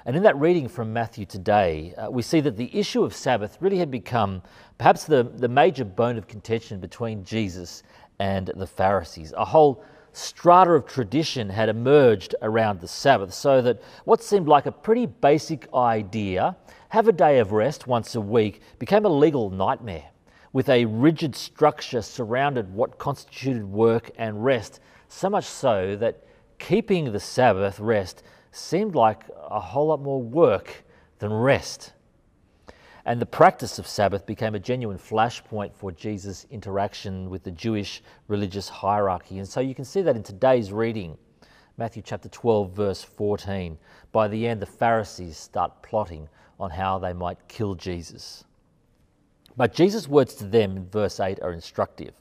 And 0.06 0.16
in 0.16 0.24
that 0.24 0.38
reading 0.38 0.68
from 0.68 0.94
Matthew 0.94 1.26
today, 1.26 1.94
uh, 1.96 2.10
we 2.10 2.24
see 2.24 2.40
that 2.42 2.58
the 2.58 2.76
issue 2.76 3.04
of 3.04 3.14
Sabbath 3.14 3.58
really 3.60 3.78
had 3.78 3.92
become 3.92 4.42
perhaps 4.80 5.04
the, 5.04 5.24
the 5.24 5.48
major 5.48 5.86
bone 5.86 6.18
of 6.18 6.28
contention 6.28 6.80
between 6.80 7.24
Jesus 7.24 7.84
and 8.20 8.52
the 8.56 8.66
Pharisees. 8.66 9.34
A 9.38 9.46
whole 9.46 9.84
strata 10.14 10.72
of 10.72 10.86
tradition 10.86 11.50
had 11.50 11.70
emerged 11.70 12.36
around 12.42 12.80
the 12.80 12.88
Sabbath, 12.88 13.34
so 13.34 13.62
that 13.62 13.82
what 14.06 14.22
seemed 14.24 14.48
like 14.48 14.66
a 14.66 14.72
pretty 14.72 15.06
basic 15.06 15.68
idea, 15.74 16.56
have 16.90 17.08
a 17.08 17.14
day 17.14 17.40
of 17.40 17.52
rest 17.52 17.88
once 17.88 18.16
a 18.16 18.22
week, 18.22 18.62
became 18.80 19.06
a 19.06 19.10
legal 19.10 19.50
nightmare, 19.50 20.06
with 20.54 20.68
a 20.70 20.86
rigid 20.86 21.36
structure 21.36 22.02
surrounded 22.02 22.74
what 22.74 22.98
constituted 22.98 23.66
work 23.66 24.12
and 24.18 24.44
rest, 24.44 24.80
so 25.08 25.30
much 25.30 25.46
so 25.46 25.96
that 25.96 26.24
keeping 26.60 27.12
the 27.12 27.20
Sabbath 27.20 27.80
rest 27.80 28.24
seemed 28.52 28.96
like 28.96 29.24
a 29.50 29.60
whole 29.60 29.88
lot 29.88 30.02
more 30.02 30.22
work 30.22 30.84
than 31.20 31.32
rest. 31.32 31.94
And 33.06 33.20
the 33.20 33.26
practice 33.26 33.80
of 33.80 33.88
Sabbath 33.88 34.26
became 34.26 34.54
a 34.54 34.60
genuine 34.60 35.00
flashpoint 35.00 35.74
for 35.74 35.92
Jesus' 35.92 36.46
interaction 36.52 37.30
with 37.30 37.44
the 37.44 37.52
Jewish 37.52 38.04
religious 38.28 38.70
hierarchy. 38.70 39.40
And 39.40 39.48
so 39.48 39.60
you 39.60 39.74
can 39.74 39.86
see 39.86 40.02
that 40.04 40.16
in 40.16 40.24
today's 40.24 40.72
reading, 40.72 41.18
Matthew 41.78 42.04
chapter 42.06 42.30
12, 42.30 42.74
verse 42.74 43.04
14. 43.04 43.78
By 44.12 44.28
the 44.28 44.48
end, 44.48 44.62
the 44.62 44.68
Pharisees 44.68 45.38
start 45.38 45.82
plotting 45.82 46.30
on 46.60 46.70
how 46.70 47.00
they 47.00 47.14
might 47.14 47.48
kill 47.48 47.74
Jesus. 47.74 48.44
But 49.58 49.74
Jesus' 49.74 50.08
words 50.08 50.36
to 50.36 50.46
them 50.46 50.78
in 50.78 50.88
verse 50.88 51.20
8 51.20 51.40
are 51.42 51.54
instructive. 51.54 52.14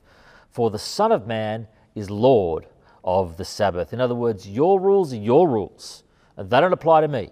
For 0.50 0.70
the 0.70 0.78
Son 0.78 1.12
of 1.12 1.26
Man 1.26 1.68
is 1.94 2.10
Lord 2.10 2.66
of 3.04 3.36
the 3.36 3.44
Sabbath. 3.44 3.92
In 3.92 4.00
other 4.00 4.14
words, 4.14 4.48
your 4.48 4.80
rules 4.80 5.12
are 5.12 5.16
your 5.16 5.48
rules, 5.48 6.04
and 6.36 6.48
they 6.48 6.60
don't 6.60 6.72
apply 6.72 7.02
to 7.02 7.08
me. 7.08 7.30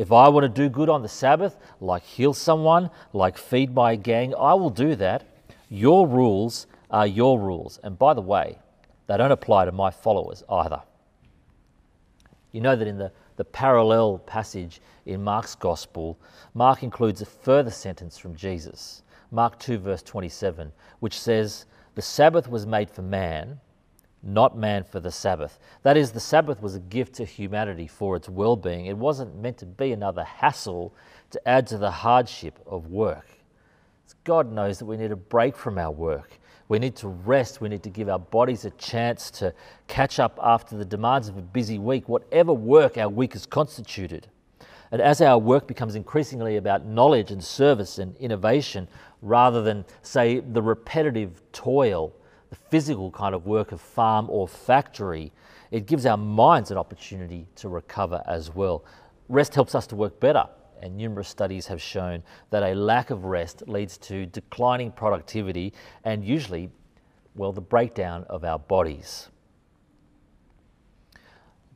If 0.00 0.12
I 0.12 0.30
want 0.30 0.44
to 0.44 0.48
do 0.48 0.70
good 0.70 0.88
on 0.88 1.02
the 1.02 1.10
Sabbath, 1.10 1.58
like 1.78 2.02
heal 2.02 2.32
someone, 2.32 2.88
like 3.12 3.36
feed 3.36 3.74
my 3.74 3.96
gang, 3.96 4.34
I 4.34 4.54
will 4.54 4.70
do 4.70 4.94
that. 4.94 5.24
Your 5.68 6.08
rules 6.08 6.66
are 6.90 7.06
your 7.06 7.38
rules. 7.38 7.78
And 7.84 7.98
by 7.98 8.14
the 8.14 8.22
way, 8.22 8.56
they 9.08 9.18
don't 9.18 9.30
apply 9.30 9.66
to 9.66 9.72
my 9.72 9.90
followers 9.90 10.42
either. 10.48 10.80
You 12.50 12.62
know 12.62 12.76
that 12.76 12.88
in 12.88 12.96
the, 12.96 13.12
the 13.36 13.44
parallel 13.44 14.16
passage 14.20 14.80
in 15.04 15.22
Mark's 15.22 15.54
Gospel, 15.54 16.18
Mark 16.54 16.82
includes 16.82 17.20
a 17.20 17.26
further 17.26 17.70
sentence 17.70 18.16
from 18.16 18.34
Jesus, 18.34 19.02
Mark 19.30 19.58
2, 19.58 19.76
verse 19.76 20.02
27, 20.02 20.72
which 21.00 21.20
says, 21.20 21.66
The 21.94 22.00
Sabbath 22.00 22.48
was 22.48 22.64
made 22.64 22.90
for 22.90 23.02
man 23.02 23.60
not 24.22 24.56
man 24.56 24.84
for 24.84 25.00
the 25.00 25.10
Sabbath. 25.10 25.58
That 25.82 25.96
is, 25.96 26.12
the 26.12 26.20
Sabbath 26.20 26.62
was 26.62 26.74
a 26.74 26.80
gift 26.80 27.14
to 27.14 27.24
humanity 27.24 27.86
for 27.86 28.16
its 28.16 28.28
well 28.28 28.56
being. 28.56 28.86
It 28.86 28.96
wasn't 28.96 29.36
meant 29.36 29.58
to 29.58 29.66
be 29.66 29.92
another 29.92 30.24
hassle 30.24 30.94
to 31.30 31.48
add 31.48 31.66
to 31.68 31.78
the 31.78 31.90
hardship 31.90 32.58
of 32.66 32.88
work. 32.88 33.26
God 34.24 34.52
knows 34.52 34.78
that 34.78 34.84
we 34.84 34.96
need 34.96 35.12
a 35.12 35.16
break 35.16 35.56
from 35.56 35.78
our 35.78 35.90
work. 35.90 36.38
We 36.68 36.78
need 36.78 36.94
to 36.96 37.08
rest. 37.08 37.60
We 37.60 37.68
need 37.68 37.82
to 37.82 37.90
give 37.90 38.08
our 38.08 38.18
bodies 38.18 38.64
a 38.64 38.70
chance 38.70 39.30
to 39.32 39.54
catch 39.88 40.20
up 40.20 40.38
after 40.42 40.76
the 40.76 40.84
demands 40.84 41.28
of 41.28 41.36
a 41.36 41.42
busy 41.42 41.78
week, 41.78 42.08
whatever 42.08 42.52
work 42.52 42.98
our 42.98 43.08
week 43.08 43.34
is 43.34 43.46
constituted. 43.46 44.28
And 44.92 45.00
as 45.00 45.20
our 45.20 45.38
work 45.38 45.66
becomes 45.66 45.94
increasingly 45.94 46.56
about 46.56 46.84
knowledge 46.84 47.30
and 47.30 47.42
service 47.42 47.98
and 47.98 48.16
innovation, 48.16 48.88
rather 49.22 49.62
than, 49.62 49.84
say, 50.02 50.40
the 50.40 50.62
repetitive 50.62 51.42
toil 51.52 52.12
the 52.50 52.56
physical 52.56 53.10
kind 53.10 53.34
of 53.34 53.46
work 53.46 53.72
of 53.72 53.80
farm 53.80 54.26
or 54.28 54.46
factory, 54.46 55.32
it 55.70 55.86
gives 55.86 56.04
our 56.04 56.16
minds 56.16 56.70
an 56.70 56.76
opportunity 56.76 57.46
to 57.54 57.68
recover 57.68 58.22
as 58.26 58.54
well. 58.54 58.84
Rest 59.28 59.54
helps 59.54 59.74
us 59.74 59.86
to 59.86 59.96
work 59.96 60.18
better, 60.18 60.44
and 60.82 60.96
numerous 60.96 61.28
studies 61.28 61.68
have 61.68 61.80
shown 61.80 62.22
that 62.50 62.64
a 62.64 62.74
lack 62.74 63.10
of 63.10 63.24
rest 63.24 63.62
leads 63.68 63.96
to 63.98 64.26
declining 64.26 64.90
productivity 64.90 65.72
and 66.04 66.24
usually, 66.24 66.70
well, 67.36 67.52
the 67.52 67.60
breakdown 67.60 68.24
of 68.28 68.44
our 68.44 68.58
bodies. 68.58 69.28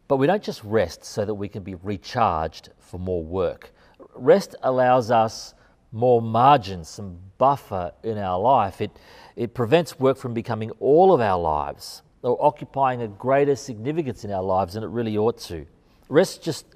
But 0.08 0.16
we 0.16 0.26
don't 0.26 0.42
just 0.42 0.62
rest 0.64 1.04
so 1.04 1.24
that 1.24 1.34
we 1.34 1.48
can 1.48 1.62
be 1.62 1.76
recharged 1.76 2.70
for 2.78 2.98
more 2.98 3.22
work. 3.22 3.72
Rest 4.14 4.56
allows 4.62 5.10
us 5.10 5.54
more 5.94 6.20
margin, 6.20 6.84
some 6.84 7.18
buffer 7.38 7.92
in 8.02 8.18
our 8.18 8.38
life. 8.38 8.80
It, 8.80 8.90
it 9.36 9.54
prevents 9.54 9.98
work 9.98 10.18
from 10.18 10.34
becoming 10.34 10.70
all 10.80 11.14
of 11.14 11.20
our 11.20 11.40
lives 11.40 12.02
or 12.22 12.36
occupying 12.44 13.00
a 13.00 13.08
greater 13.08 13.54
significance 13.54 14.24
in 14.24 14.32
our 14.32 14.42
lives 14.42 14.74
than 14.74 14.82
it 14.82 14.88
really 14.88 15.16
ought 15.16 15.38
to. 15.38 15.64
Rest 16.08 16.42
just, 16.42 16.66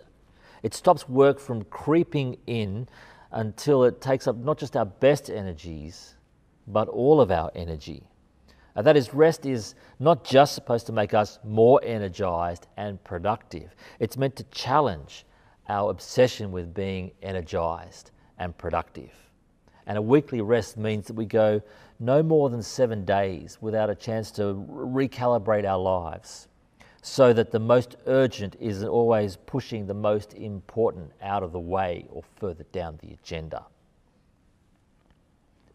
it 0.63 0.73
stops 0.73 1.09
work 1.09 1.41
from 1.41 1.65
creeping 1.65 2.39
in 2.47 2.89
until 3.33 3.85
it 3.85 4.01
takes 4.01 4.29
up 4.29 4.37
not 4.37 4.57
just 4.57 4.77
our 4.77 4.87
best 4.87 5.29
energies, 5.29 6.15
but 6.69 6.89
all 6.89 7.21
of 7.21 7.31
our 7.33 7.51
energy. 7.57 8.05
And 8.77 8.87
that 8.87 8.97
is, 8.97 9.13
rest 9.13 9.45
is 9.47 9.75
not 9.99 10.25
just 10.25 10.55
supposed 10.55 10.87
to 10.87 10.93
make 10.93 11.13
us 11.13 11.41
more 11.43 11.81
energized 11.83 12.69
and 12.77 13.03
productive, 13.03 13.75
it's 13.99 14.17
meant 14.17 14.37
to 14.37 14.45
challenge 14.45 15.27
our 15.69 15.91
obsession 15.91 16.53
with 16.53 16.73
being 16.73 17.11
energized 17.21 18.13
and 18.39 18.57
productive. 18.57 19.13
And 19.87 19.97
a 19.97 20.03
weekly 20.03 20.41
rest 20.41 20.77
means 20.77 21.07
that 21.07 21.15
we 21.15 21.25
go 21.25 21.63
no 21.99 22.23
more 22.23 22.51
than 22.51 22.63
seven 22.63 23.05
days 23.05 23.59
without 23.61 23.91
a 23.91 23.95
chance 23.95 24.31
to 24.33 24.43
recalibrate 24.71 25.67
our 25.67 25.79
lives 25.79 26.49
so 27.03 27.33
that 27.33 27.51
the 27.51 27.59
most 27.59 27.97
urgent 28.07 28.57
isn't 28.61 28.89
always 28.89 29.37
pushing 29.37 29.87
the 29.87 29.95
most 29.95 30.35
important 30.35 31.11
out 31.23 31.43
of 31.43 31.53
the 31.53 31.59
way 31.59 32.07
or 32.11 32.23
further 32.37 32.65
down 32.73 32.99
the 33.03 33.13
agenda. 33.13 33.65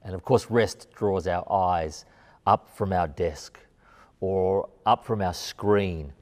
And 0.03 0.13
of 0.13 0.23
course, 0.23 0.51
rest 0.51 0.89
draws 0.93 1.27
our 1.27 1.49
eyes 1.51 2.05
up 2.45 2.69
from 2.75 2.93
our 2.93 3.07
desk 3.07 3.57
or 4.19 4.69
up 4.85 5.05
from 5.05 5.21
our 5.21 5.33
screen 5.33 6.13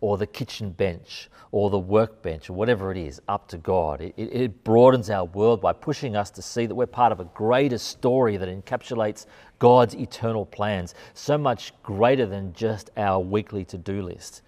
or 0.00 0.16
the 0.16 0.26
kitchen 0.26 0.70
bench 0.70 1.28
or 1.52 1.68
the 1.70 1.78
workbench 1.78 2.48
or 2.48 2.52
whatever 2.52 2.92
it 2.92 2.96
is 2.96 3.20
up 3.28 3.48
to 3.48 3.58
God. 3.58 4.00
It, 4.00 4.14
it, 4.16 4.64
broadens 4.64 5.10
our 5.10 5.24
world 5.24 5.60
by 5.60 5.72
pushing 5.72 6.16
us 6.16 6.30
to 6.30 6.42
see 6.42 6.66
that 6.66 6.74
we're 6.74 6.86
part 6.86 7.12
of 7.12 7.20
a 7.20 7.24
greater 7.24 7.78
story 7.78 8.36
that 8.36 8.48
encapsulates 8.48 9.26
God's 9.58 9.94
eternal 9.94 10.46
plans, 10.46 10.94
so 11.12 11.36
much 11.36 11.72
greater 11.82 12.24
than 12.24 12.52
just 12.52 12.90
our 12.96 13.20
weekly 13.20 13.64
to 13.66 13.78
do 13.78 14.02
list. 14.02 14.42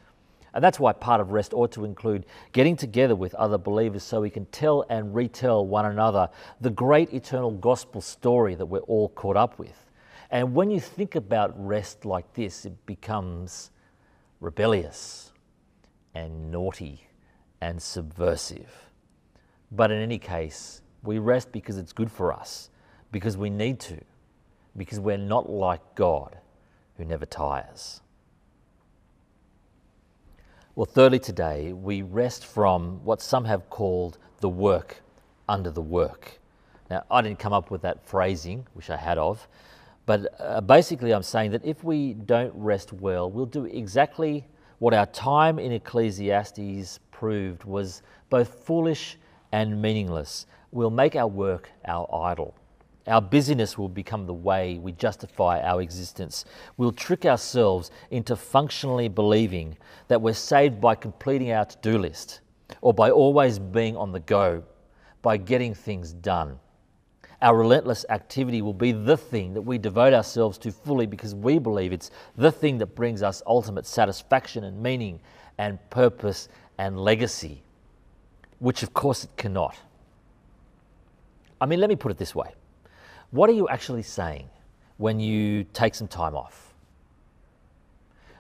And 0.54 0.62
that's 0.62 0.78
why 0.78 0.92
part 0.92 1.20
of 1.20 1.32
rest 1.32 1.54
ought 1.54 1.72
to 1.72 1.84
include 1.84 2.26
getting 2.52 2.76
together 2.76 3.16
with 3.16 3.34
other 3.34 3.58
believers 3.58 4.02
so 4.02 4.20
we 4.20 4.30
can 4.30 4.46
tell 4.46 4.84
and 4.88 5.14
retell 5.14 5.66
one 5.66 5.86
another 5.86 6.28
the 6.60 6.70
great 6.70 7.12
eternal 7.12 7.50
gospel 7.50 8.00
story 8.00 8.54
that 8.54 8.66
we're 8.66 8.80
all 8.80 9.08
caught 9.10 9.36
up 9.36 9.58
with. 9.58 9.90
And 10.30 10.54
when 10.54 10.70
you 10.70 10.80
think 10.80 11.14
about 11.14 11.52
rest 11.56 12.04
like 12.04 12.32
this, 12.34 12.64
it 12.64 12.86
becomes 12.86 13.70
rebellious 14.40 15.31
and 16.14 16.50
naughty 16.50 17.08
and 17.60 17.82
subversive. 17.82 18.90
But 19.70 19.90
in 19.90 19.98
any 20.02 20.18
case, 20.18 20.82
we 21.02 21.18
rest 21.18 21.52
because 21.52 21.78
it's 21.78 21.92
good 21.92 22.10
for 22.10 22.32
us, 22.32 22.70
because 23.10 23.36
we 23.36 23.50
need 23.50 23.80
to, 23.80 24.00
because 24.76 25.00
we're 25.00 25.16
not 25.16 25.50
like 25.50 25.80
God 25.94 26.38
who 26.96 27.04
never 27.04 27.26
tires. 27.26 28.00
Well, 30.74 30.86
thirdly, 30.86 31.18
today, 31.18 31.72
we 31.72 32.02
rest 32.02 32.46
from 32.46 33.04
what 33.04 33.20
some 33.20 33.44
have 33.44 33.68
called 33.68 34.18
the 34.40 34.48
work 34.48 35.02
under 35.48 35.70
the 35.70 35.82
work. 35.82 36.38
Now, 36.90 37.04
I 37.10 37.20
didn't 37.20 37.38
come 37.38 37.52
up 37.52 37.70
with 37.70 37.82
that 37.82 38.06
phrasing, 38.06 38.66
which 38.72 38.88
I 38.88 38.96
had 38.96 39.18
of, 39.18 39.46
but 40.06 40.34
uh, 40.40 40.60
basically, 40.60 41.12
I'm 41.12 41.22
saying 41.22 41.52
that 41.52 41.64
if 41.64 41.84
we 41.84 42.14
don't 42.14 42.52
rest 42.54 42.92
well, 42.92 43.30
we'll 43.30 43.46
do 43.46 43.66
exactly 43.66 44.46
what 44.82 44.92
our 44.92 45.06
time 45.06 45.60
in 45.60 45.70
Ecclesiastes 45.70 46.98
proved 47.12 47.62
was 47.62 48.02
both 48.30 48.66
foolish 48.66 49.16
and 49.52 49.80
meaningless. 49.80 50.46
We'll 50.72 50.90
make 50.90 51.14
our 51.14 51.28
work 51.28 51.70
our 51.84 52.12
idol. 52.12 52.56
Our 53.06 53.22
busyness 53.22 53.78
will 53.78 53.88
become 53.88 54.26
the 54.26 54.34
way 54.34 54.78
we 54.78 54.90
justify 54.90 55.60
our 55.60 55.80
existence. 55.82 56.46
We'll 56.78 56.90
trick 56.90 57.24
ourselves 57.24 57.92
into 58.10 58.34
functionally 58.34 59.06
believing 59.06 59.76
that 60.08 60.20
we're 60.20 60.34
saved 60.34 60.80
by 60.80 60.96
completing 60.96 61.52
our 61.52 61.64
to 61.64 61.76
do 61.80 61.96
list 61.96 62.40
or 62.80 62.92
by 62.92 63.12
always 63.12 63.60
being 63.60 63.96
on 63.96 64.10
the 64.10 64.18
go, 64.18 64.64
by 65.22 65.36
getting 65.36 65.74
things 65.74 66.12
done. 66.12 66.58
Our 67.42 67.56
relentless 67.56 68.06
activity 68.08 68.62
will 68.62 68.72
be 68.72 68.92
the 68.92 69.16
thing 69.16 69.52
that 69.54 69.62
we 69.62 69.76
devote 69.76 70.14
ourselves 70.14 70.58
to 70.58 70.70
fully 70.70 71.06
because 71.06 71.34
we 71.34 71.58
believe 71.58 71.92
it's 71.92 72.12
the 72.36 72.52
thing 72.52 72.78
that 72.78 72.94
brings 72.94 73.20
us 73.20 73.42
ultimate 73.46 73.84
satisfaction 73.84 74.62
and 74.62 74.80
meaning 74.80 75.18
and 75.58 75.78
purpose 75.90 76.48
and 76.78 76.98
legacy, 76.98 77.62
which 78.60 78.84
of 78.84 78.94
course 78.94 79.24
it 79.24 79.30
cannot. 79.36 79.76
I 81.60 81.66
mean, 81.66 81.80
let 81.80 81.90
me 81.90 81.96
put 81.96 82.12
it 82.12 82.18
this 82.18 82.34
way 82.34 82.54
What 83.30 83.50
are 83.50 83.54
you 83.54 83.68
actually 83.68 84.02
saying 84.02 84.48
when 84.98 85.18
you 85.18 85.64
take 85.64 85.96
some 85.96 86.08
time 86.08 86.36
off? 86.36 86.72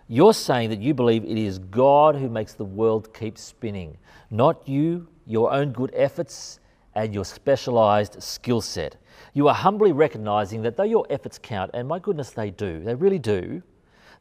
You're 0.06 0.34
saying 0.34 0.70
that 0.70 0.80
you 0.80 0.94
believe 0.94 1.24
it 1.24 1.38
is 1.38 1.58
God 1.58 2.14
who 2.14 2.28
makes 2.28 2.54
the 2.54 2.64
world 2.64 3.12
keep 3.14 3.36
spinning, 3.36 3.96
not 4.30 4.68
you, 4.68 5.08
your 5.26 5.52
own 5.52 5.72
good 5.72 5.90
efforts, 5.94 6.60
and 6.94 7.14
your 7.14 7.24
specialized 7.24 8.22
skill 8.22 8.60
set. 8.60 8.96
You 9.34 9.48
are 9.48 9.54
humbly 9.54 9.92
recognizing 9.92 10.62
that 10.62 10.76
though 10.76 10.82
your 10.82 11.06
efforts 11.10 11.38
count, 11.38 11.70
and 11.74 11.88
my 11.88 11.98
goodness, 11.98 12.30
they 12.30 12.50
do, 12.50 12.80
they 12.80 12.94
really 12.94 13.18
do, 13.18 13.62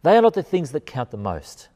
they 0.03 0.17
are 0.17 0.21
not 0.21 0.33
the 0.33 0.43
things 0.43 0.71
that 0.71 0.85
count 0.85 1.11
the 1.11 1.17
most. 1.17 1.69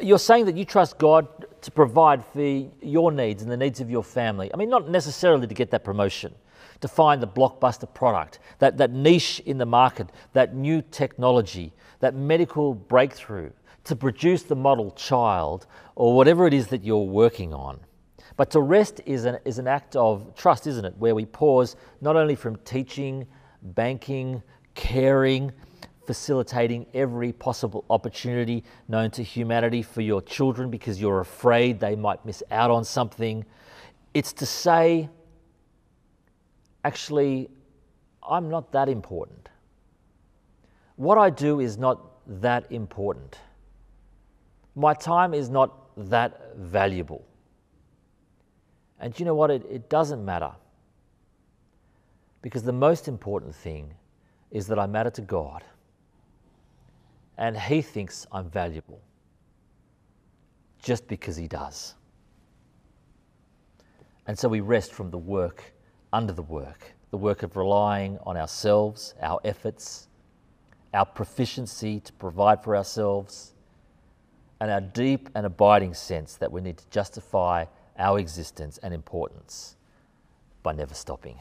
You're 0.00 0.18
saying 0.18 0.44
that 0.44 0.56
you 0.56 0.64
trust 0.64 0.98
God 0.98 1.26
to 1.62 1.70
provide 1.70 2.24
for 2.24 2.68
your 2.82 3.10
needs 3.10 3.42
and 3.42 3.50
the 3.50 3.56
needs 3.56 3.80
of 3.80 3.90
your 3.90 4.04
family. 4.04 4.50
I 4.52 4.56
mean, 4.56 4.70
not 4.70 4.88
necessarily 4.88 5.46
to 5.46 5.54
get 5.54 5.70
that 5.70 5.82
promotion, 5.84 6.34
to 6.80 6.88
find 6.88 7.20
the 7.20 7.26
blockbuster 7.26 7.92
product, 7.92 8.38
that, 8.58 8.76
that 8.76 8.92
niche 8.92 9.40
in 9.46 9.58
the 9.58 9.66
market, 9.66 10.10
that 10.32 10.54
new 10.54 10.82
technology, 10.90 11.72
that 12.00 12.14
medical 12.14 12.74
breakthrough, 12.74 13.50
to 13.84 13.96
produce 13.96 14.42
the 14.42 14.54
model 14.54 14.90
child, 14.92 15.66
or 15.96 16.14
whatever 16.14 16.46
it 16.46 16.54
is 16.54 16.68
that 16.68 16.84
you're 16.84 16.98
working 16.98 17.54
on. 17.54 17.80
But 18.38 18.52
to 18.52 18.60
rest 18.60 19.00
is 19.04 19.24
an, 19.24 19.38
is 19.44 19.58
an 19.58 19.66
act 19.66 19.96
of 19.96 20.32
trust, 20.36 20.68
isn't 20.68 20.84
it? 20.84 20.94
Where 20.96 21.12
we 21.12 21.26
pause 21.26 21.74
not 22.00 22.14
only 22.14 22.36
from 22.36 22.54
teaching, 22.58 23.26
banking, 23.60 24.44
caring, 24.76 25.50
facilitating 26.06 26.86
every 26.94 27.32
possible 27.32 27.84
opportunity 27.90 28.62
known 28.86 29.10
to 29.10 29.24
humanity 29.24 29.82
for 29.82 30.02
your 30.02 30.22
children 30.22 30.70
because 30.70 31.00
you're 31.00 31.18
afraid 31.18 31.80
they 31.80 31.96
might 31.96 32.24
miss 32.24 32.44
out 32.52 32.70
on 32.70 32.84
something. 32.84 33.44
It's 34.14 34.32
to 34.34 34.46
say, 34.46 35.08
actually, 36.84 37.50
I'm 38.22 38.48
not 38.48 38.70
that 38.70 38.88
important. 38.88 39.48
What 40.94 41.18
I 41.18 41.28
do 41.30 41.58
is 41.58 41.76
not 41.76 42.00
that 42.40 42.70
important. 42.70 43.40
My 44.76 44.94
time 44.94 45.34
is 45.34 45.50
not 45.50 45.90
that 46.08 46.56
valuable. 46.56 47.24
And 49.00 49.18
you 49.18 49.24
know 49.24 49.34
what? 49.34 49.50
It, 49.50 49.64
it 49.70 49.88
doesn't 49.88 50.24
matter. 50.24 50.52
Because 52.42 52.62
the 52.62 52.72
most 52.72 53.08
important 53.08 53.54
thing 53.54 53.94
is 54.50 54.66
that 54.68 54.78
I 54.78 54.86
matter 54.86 55.10
to 55.10 55.22
God. 55.22 55.64
And 57.36 57.56
He 57.56 57.82
thinks 57.82 58.26
I'm 58.32 58.50
valuable 58.50 59.00
just 60.82 61.06
because 61.08 61.36
He 61.36 61.48
does. 61.48 61.94
And 64.26 64.38
so 64.38 64.48
we 64.48 64.60
rest 64.60 64.92
from 64.92 65.10
the 65.10 65.18
work 65.18 65.72
under 66.12 66.32
the 66.32 66.42
work, 66.42 66.94
the 67.10 67.16
work 67.16 67.42
of 67.42 67.56
relying 67.56 68.18
on 68.24 68.36
ourselves, 68.36 69.14
our 69.22 69.40
efforts, 69.44 70.08
our 70.92 71.06
proficiency 71.06 72.00
to 72.00 72.12
provide 72.14 72.62
for 72.62 72.76
ourselves, 72.76 73.54
and 74.60 74.70
our 74.70 74.80
deep 74.80 75.28
and 75.34 75.46
abiding 75.46 75.94
sense 75.94 76.34
that 76.36 76.50
we 76.50 76.60
need 76.60 76.76
to 76.78 76.84
justify 76.90 77.64
our 77.98 78.18
existence 78.18 78.78
and 78.82 78.94
importance 78.94 79.76
by 80.62 80.72
never 80.72 80.94
stopping. 80.94 81.38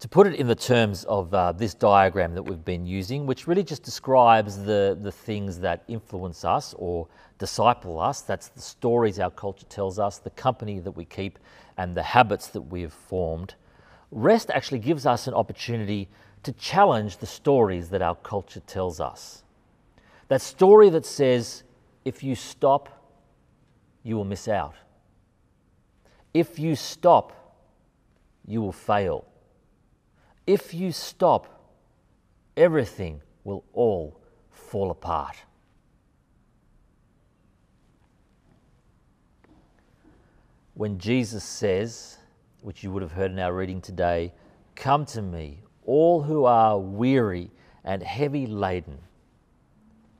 To 0.00 0.08
put 0.08 0.26
it 0.26 0.34
in 0.34 0.46
the 0.46 0.54
terms 0.54 1.04
of 1.04 1.32
uh, 1.32 1.52
this 1.52 1.72
diagram 1.72 2.34
that 2.34 2.42
we've 2.42 2.64
been 2.64 2.84
using, 2.84 3.26
which 3.26 3.46
really 3.46 3.64
just 3.64 3.82
describes 3.82 4.62
the, 4.62 4.98
the 5.00 5.10
things 5.10 5.58
that 5.60 5.84
influence 5.88 6.44
us 6.44 6.74
or 6.76 7.08
disciple 7.38 7.98
us, 7.98 8.20
that's 8.20 8.48
the 8.48 8.60
stories 8.60 9.18
our 9.18 9.30
culture 9.30 9.64
tells 9.66 9.98
us, 9.98 10.18
the 10.18 10.30
company 10.30 10.80
that 10.80 10.90
we 10.90 11.06
keep, 11.06 11.38
and 11.78 11.94
the 11.94 12.02
habits 12.02 12.48
that 12.48 12.60
we 12.60 12.82
have 12.82 12.92
formed. 12.92 13.54
Rest 14.10 14.50
actually 14.50 14.80
gives 14.80 15.06
us 15.06 15.26
an 15.26 15.34
opportunity 15.34 16.08
to 16.42 16.52
challenge 16.52 17.16
the 17.16 17.26
stories 17.26 17.88
that 17.88 18.02
our 18.02 18.16
culture 18.16 18.60
tells 18.60 19.00
us. 19.00 19.44
That 20.28 20.42
story 20.42 20.90
that 20.90 21.06
says, 21.06 21.62
if 22.04 22.22
you 22.22 22.34
stop, 22.34 22.95
you 24.06 24.16
will 24.16 24.24
miss 24.24 24.46
out. 24.46 24.76
If 26.32 26.60
you 26.60 26.76
stop, 26.76 27.32
you 28.46 28.62
will 28.62 28.70
fail. 28.70 29.26
If 30.46 30.72
you 30.72 30.92
stop, 30.92 31.74
everything 32.56 33.20
will 33.42 33.64
all 33.72 34.20
fall 34.52 34.92
apart. 34.92 35.34
When 40.74 40.98
Jesus 40.98 41.42
says, 41.42 42.18
which 42.60 42.84
you 42.84 42.92
would 42.92 43.02
have 43.02 43.12
heard 43.12 43.32
in 43.32 43.40
our 43.40 43.52
reading 43.52 43.80
today, 43.80 44.32
Come 44.76 45.04
to 45.06 45.22
me, 45.22 45.62
all 45.84 46.22
who 46.22 46.44
are 46.44 46.78
weary 46.78 47.50
and 47.82 48.04
heavy 48.04 48.46
laden, 48.46 48.98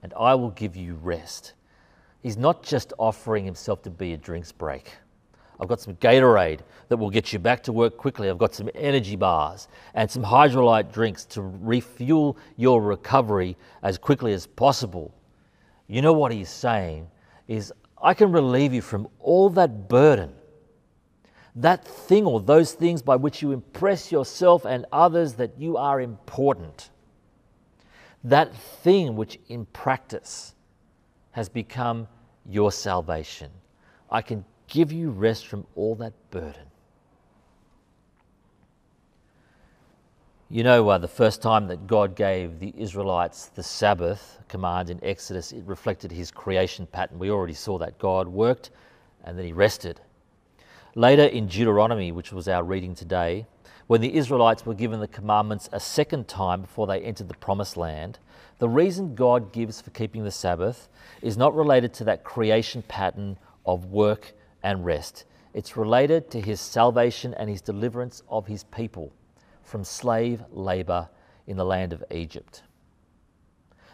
and 0.03 0.12
I 0.18 0.35
will 0.35 0.51
give 0.51 0.75
you 0.75 0.94
rest. 0.94 1.53
He's 2.26 2.36
not 2.36 2.64
just 2.64 2.92
offering 2.98 3.44
himself 3.44 3.82
to 3.82 3.90
be 3.90 4.12
a 4.12 4.16
drinks 4.16 4.50
break. 4.50 4.90
I've 5.60 5.68
got 5.68 5.80
some 5.80 5.94
Gatorade 5.94 6.58
that 6.88 6.96
will 6.96 7.08
get 7.08 7.32
you 7.32 7.38
back 7.38 7.62
to 7.62 7.72
work 7.72 7.96
quickly. 7.96 8.28
I've 8.28 8.36
got 8.36 8.52
some 8.52 8.68
energy 8.74 9.14
bars 9.14 9.68
and 9.94 10.10
some 10.10 10.24
Hydralyte 10.24 10.92
drinks 10.92 11.24
to 11.26 11.42
refuel 11.42 12.36
your 12.56 12.82
recovery 12.82 13.56
as 13.84 13.96
quickly 13.96 14.32
as 14.32 14.44
possible. 14.44 15.14
You 15.86 16.02
know 16.02 16.14
what 16.14 16.32
he's 16.32 16.48
saying 16.48 17.06
is, 17.46 17.72
I 18.02 18.12
can 18.12 18.32
relieve 18.32 18.74
you 18.74 18.82
from 18.82 19.06
all 19.20 19.48
that 19.50 19.88
burden, 19.88 20.32
that 21.54 21.84
thing 21.84 22.26
or 22.26 22.40
those 22.40 22.72
things 22.72 23.02
by 23.02 23.14
which 23.14 23.40
you 23.40 23.52
impress 23.52 24.10
yourself 24.10 24.64
and 24.64 24.84
others 24.90 25.34
that 25.34 25.60
you 25.60 25.76
are 25.76 26.00
important. 26.00 26.90
That 28.24 28.52
thing 28.52 29.14
which 29.14 29.38
in 29.46 29.66
practice 29.66 30.56
has 31.30 31.48
become 31.48 32.08
your 32.48 32.72
salvation. 32.72 33.50
I 34.11 34.22
can 34.22 34.44
give 34.68 34.92
you 34.92 35.11
rest 35.11 35.46
from 35.46 35.66
all 35.74 35.94
that 35.96 36.12
burden. 36.30 36.66
You 40.48 40.62
know, 40.62 40.88
uh, 40.88 40.98
the 40.98 41.09
first 41.09 41.42
time 41.42 41.66
that 41.68 41.88
God 41.88 42.14
gave 42.14 42.61
the 42.61 42.72
Israelites 42.76 43.46
the 43.46 43.64
Sabbath 43.64 44.38
command 44.46 44.90
in 44.90 45.02
Exodus, 45.02 45.50
it 45.50 45.64
reflected 45.66 46.12
his 46.12 46.30
creation 46.30 46.87
pattern. 46.87 47.18
We 47.18 47.30
already 47.30 47.54
saw 47.54 47.78
that 47.78 47.98
God 47.98 48.28
worked 48.28 48.70
and 49.24 49.37
then 49.37 49.44
he 49.44 49.52
rested. 49.52 50.00
Later 50.94 51.24
in 51.24 51.48
Deuteronomy, 51.48 52.12
which 52.12 52.32
was 52.32 52.46
our 52.46 52.62
reading 52.62 52.94
today, 52.94 53.46
when 53.88 54.00
the 54.00 54.14
Israelites 54.16 54.64
were 54.64 54.74
given 54.74 55.00
the 55.00 55.09
commandments 55.09 55.68
a 55.72 55.80
second 55.80 56.28
time 56.28 56.61
before 56.61 56.87
they 56.87 57.00
entered 57.00 57.28
the 57.28 57.35
promised 57.35 57.76
land, 57.76 58.20
the 58.59 58.69
reason 58.69 59.14
God 59.14 59.53
gives 59.53 59.81
for 59.81 59.90
keeping 59.90 60.25
the 60.25 60.31
Sabbath 60.31 60.88
is 61.23 61.37
not 61.37 61.55
related 61.55 61.92
to 61.95 62.05
that 62.05 62.25
creation 62.25 62.83
pattern 62.83 63.38
of 63.66 63.87
work 63.87 64.33
and 64.62 64.85
rest. 64.85 65.25
It's 65.53 65.77
related 65.77 66.31
to 66.31 66.40
his 66.40 66.61
salvation 66.61 67.35
and 67.35 67.51
his 67.51 67.61
deliverance 67.61 68.23
of 68.29 68.47
his 68.47 68.64
people 68.64 69.12
from 69.62 69.85
slave 69.85 70.42
labor 70.51 71.09
in 71.47 71.57
the 71.57 71.64
land 71.64 71.92
of 71.92 72.03
Egypt. 72.11 72.62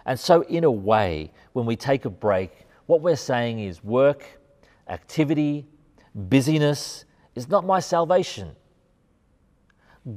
And 0.05 0.19
so, 0.19 0.43
in 0.43 0.65
a 0.65 0.71
way, 0.71 1.33
when 1.53 1.67
we 1.67 1.77
take 1.77 2.05
a 2.05 2.11
break, 2.11 2.67
what 2.87 3.01
we're 3.01 3.17
saying 3.17 3.61
is 3.61 3.83
work, 3.85 4.41
activity, 4.89 5.67
busyness 6.15 7.05
is 7.35 7.49
not 7.49 7.65
my 7.65 7.81
salvation. 7.81 8.57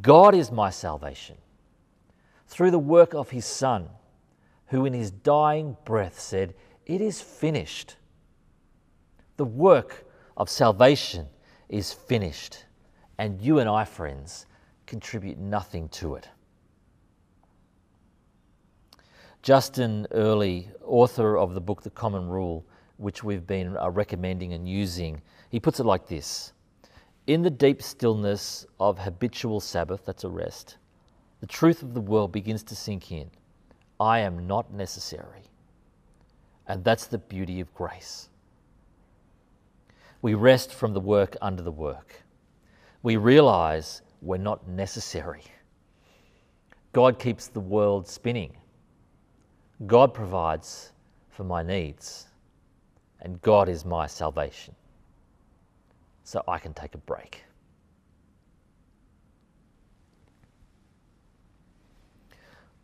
God 0.01 0.33
is 0.33 0.51
my 0.51 0.69
salvation. 0.71 1.37
Through 2.47 2.71
the 2.71 2.79
work 2.79 3.13
of 3.13 3.29
His 3.29 3.45
Son, 3.45 3.89
who 4.67 4.85
in 4.85 4.93
His 4.93 5.11
dying 5.11 5.77
breath 5.85 6.19
said, 6.19 6.53
It 6.85 7.01
is 7.01 7.21
finished. 7.21 7.95
The 9.37 9.45
work 9.45 10.05
of 10.37 10.49
salvation 10.49 11.27
is 11.69 11.93
finished. 11.93 12.65
And 13.17 13.41
you 13.41 13.59
and 13.59 13.69
I, 13.69 13.85
friends, 13.85 14.45
contribute 14.85 15.37
nothing 15.37 15.89
to 15.89 16.15
it. 16.15 16.29
Justin 19.41 20.07
Earley, 20.11 20.69
author 20.83 21.37
of 21.37 21.53
the 21.53 21.61
book 21.61 21.83
The 21.83 21.91
Common 21.91 22.27
Rule, 22.27 22.65
which 22.97 23.23
we've 23.23 23.45
been 23.45 23.77
uh, 23.77 23.89
recommending 23.91 24.53
and 24.53 24.67
using, 24.67 25.21
he 25.49 25.59
puts 25.59 25.79
it 25.79 25.85
like 25.85 26.07
this 26.07 26.53
In 27.27 27.43
the 27.43 27.51
deep 27.51 27.81
stillness 27.81 28.65
of 28.79 28.97
habitual 28.97 29.59
Sabbath, 29.59 30.03
that's 30.05 30.23
a 30.23 30.29
rest, 30.29 30.77
the 31.41 31.47
truth 31.47 31.83
of 31.83 31.93
the 31.93 32.01
world 32.01 32.31
begins 32.31 32.63
to 32.63 32.75
sink 32.75 33.11
in. 33.11 33.29
I 33.99 34.19
am 34.19 34.47
not 34.47 34.73
necessary. 34.73 35.43
And 36.67 36.83
that's 36.83 37.07
the 37.07 37.17
beauty 37.17 37.59
of 37.59 37.73
grace. 37.73 38.29
We 40.21 40.33
rest 40.33 40.73
from 40.73 40.93
the 40.93 40.99
work 40.99 41.37
under 41.41 41.61
the 41.61 41.71
work. 41.71 42.23
We 43.03 43.17
realize 43.17 44.01
we're 44.21 44.37
not 44.37 44.67
necessary. 44.67 45.43
God 46.93 47.19
keeps 47.19 47.47
the 47.47 47.59
world 47.59 48.07
spinning. 48.07 48.57
God 49.85 50.13
provides 50.13 50.91
for 51.29 51.43
my 51.43 51.61
needs. 51.61 52.27
And 53.21 53.41
God 53.41 53.69
is 53.69 53.85
my 53.85 54.07
salvation. 54.07 54.73
So 56.23 56.43
I 56.47 56.57
can 56.57 56.73
take 56.73 56.95
a 56.95 56.99
break. 56.99 57.43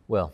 Well, 0.08 0.32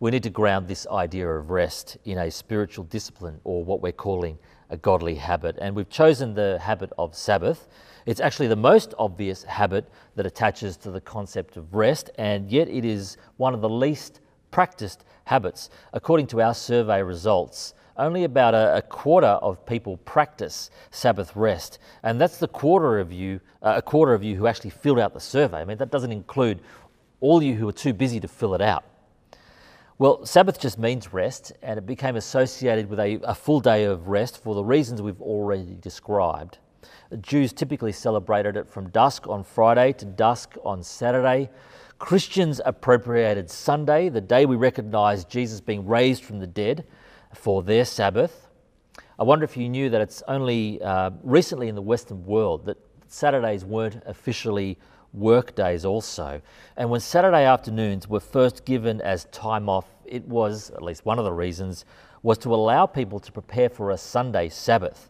we 0.00 0.10
need 0.10 0.22
to 0.22 0.30
ground 0.30 0.68
this 0.68 0.86
idea 0.86 1.28
of 1.28 1.50
rest 1.50 1.96
in 2.04 2.18
a 2.18 2.30
spiritual 2.30 2.84
discipline 2.84 3.40
or 3.44 3.64
what 3.64 3.82
we're 3.82 3.92
calling 3.92 4.38
a 4.70 4.76
godly 4.76 5.14
habit. 5.16 5.56
And 5.60 5.74
we've 5.74 5.88
chosen 5.88 6.34
the 6.34 6.58
habit 6.60 6.92
of 6.98 7.14
Sabbath 7.14 7.68
it's 8.08 8.20
actually 8.20 8.48
the 8.48 8.56
most 8.56 8.94
obvious 8.98 9.42
habit 9.42 9.86
that 10.16 10.24
attaches 10.24 10.78
to 10.78 10.90
the 10.90 10.98
concept 11.02 11.58
of 11.58 11.74
rest, 11.74 12.08
and 12.16 12.50
yet 12.50 12.66
it 12.66 12.82
is 12.82 13.18
one 13.36 13.52
of 13.52 13.60
the 13.60 13.68
least 13.68 14.20
practiced 14.50 15.04
habits. 15.24 15.68
According 15.92 16.28
to 16.28 16.40
our 16.40 16.54
survey 16.54 17.02
results, 17.02 17.74
only 17.98 18.24
about 18.24 18.54
a, 18.54 18.76
a 18.78 18.80
quarter 18.80 19.26
of 19.26 19.66
people 19.66 19.98
practice 19.98 20.70
Sabbath 20.90 21.36
rest, 21.36 21.80
and 22.02 22.18
that's 22.18 22.38
the 22.38 22.48
quarter 22.48 22.98
of 22.98 23.12
you, 23.12 23.42
uh, 23.60 23.74
a 23.76 23.82
quarter 23.82 24.14
of 24.14 24.24
you 24.24 24.36
who 24.36 24.46
actually 24.46 24.70
filled 24.70 25.00
out 25.00 25.12
the 25.12 25.20
survey. 25.20 25.58
I 25.58 25.66
mean, 25.66 25.76
that 25.76 25.90
doesn't 25.90 26.10
include 26.10 26.60
all 27.20 27.42
you 27.42 27.56
who 27.56 27.68
are 27.68 27.72
too 27.72 27.92
busy 27.92 28.20
to 28.20 28.28
fill 28.28 28.54
it 28.54 28.62
out. 28.62 28.84
Well, 30.00 30.24
Sabbath 30.24 30.60
just 30.60 30.78
means 30.78 31.12
rest, 31.12 31.52
and 31.60 31.76
it 31.76 31.84
became 31.84 32.14
associated 32.14 32.88
with 32.88 33.00
a, 33.00 33.18
a 33.24 33.34
full 33.34 33.58
day 33.58 33.82
of 33.82 34.06
rest 34.06 34.40
for 34.40 34.54
the 34.54 34.62
reasons 34.62 35.02
we've 35.02 35.20
already 35.20 35.76
described. 35.80 36.58
Jews 37.20 37.52
typically 37.52 37.90
celebrated 37.90 38.56
it 38.56 38.68
from 38.68 38.90
dusk 38.90 39.26
on 39.26 39.42
Friday 39.42 39.92
to 39.94 40.04
dusk 40.04 40.54
on 40.64 40.84
Saturday. 40.84 41.50
Christians 41.98 42.60
appropriated 42.64 43.50
Sunday, 43.50 44.08
the 44.08 44.20
day 44.20 44.46
we 44.46 44.54
recognize 44.54 45.24
Jesus 45.24 45.60
being 45.60 45.84
raised 45.84 46.22
from 46.22 46.38
the 46.38 46.46
dead, 46.46 46.86
for 47.34 47.64
their 47.64 47.84
Sabbath. 47.84 48.46
I 49.18 49.24
wonder 49.24 49.44
if 49.44 49.56
you 49.56 49.68
knew 49.68 49.90
that 49.90 50.00
it's 50.00 50.22
only 50.28 50.80
uh, 50.80 51.10
recently 51.24 51.66
in 51.66 51.74
the 51.74 51.82
Western 51.82 52.24
world 52.24 52.66
that 52.66 52.78
Saturdays 53.08 53.64
weren't 53.64 54.00
officially 54.06 54.78
work 55.12 55.54
days, 55.54 55.84
also. 55.84 56.40
And 56.76 56.90
when 56.90 57.00
Saturday 57.00 57.44
afternoons 57.44 58.08
were 58.08 58.20
first 58.20 58.64
given 58.64 59.00
as 59.00 59.24
time 59.26 59.68
off, 59.68 59.88
it 60.04 60.26
was, 60.26 60.70
at 60.70 60.82
least 60.82 61.04
one 61.04 61.18
of 61.18 61.24
the 61.24 61.32
reasons, 61.32 61.84
was 62.22 62.38
to 62.38 62.54
allow 62.54 62.86
people 62.86 63.20
to 63.20 63.32
prepare 63.32 63.68
for 63.68 63.90
a 63.90 63.98
Sunday 63.98 64.48
Sabbath 64.48 65.08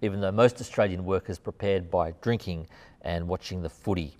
even 0.00 0.20
though 0.20 0.32
most 0.32 0.60
Australian 0.60 1.04
workers 1.04 1.38
prepared 1.38 1.90
by 1.90 2.12
drinking 2.20 2.66
and 3.02 3.26
watching 3.26 3.62
the 3.62 3.68
footy. 3.68 4.16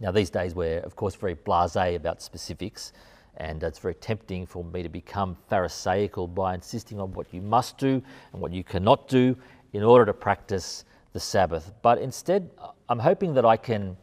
Now, 0.00 0.10
these 0.10 0.30
days 0.30 0.54
we're, 0.54 0.80
of 0.80 0.96
course, 0.96 1.14
very 1.14 1.34
blase 1.34 1.76
about 1.76 2.20
specifics, 2.20 2.92
and 3.36 3.62
it's 3.62 3.78
very 3.78 3.94
tempting 3.94 4.46
for 4.46 4.64
me 4.64 4.82
to 4.82 4.88
become 4.88 5.36
Pharisaical 5.48 6.26
by 6.26 6.54
insisting 6.54 7.00
on 7.00 7.12
what 7.12 7.32
you 7.32 7.40
must 7.40 7.78
do 7.78 8.02
and 8.32 8.42
what 8.42 8.52
you 8.52 8.64
cannot 8.64 9.08
do 9.08 9.36
in 9.72 9.82
order 9.82 10.04
to 10.04 10.12
practice 10.12 10.84
the 11.12 11.20
Sabbath. 11.20 11.72
But 11.82 11.98
instead, 11.98 12.50
I'm 12.88 12.98
hoping 12.98 13.34
that 13.34 13.44
I 13.44 13.56
can 13.56 13.96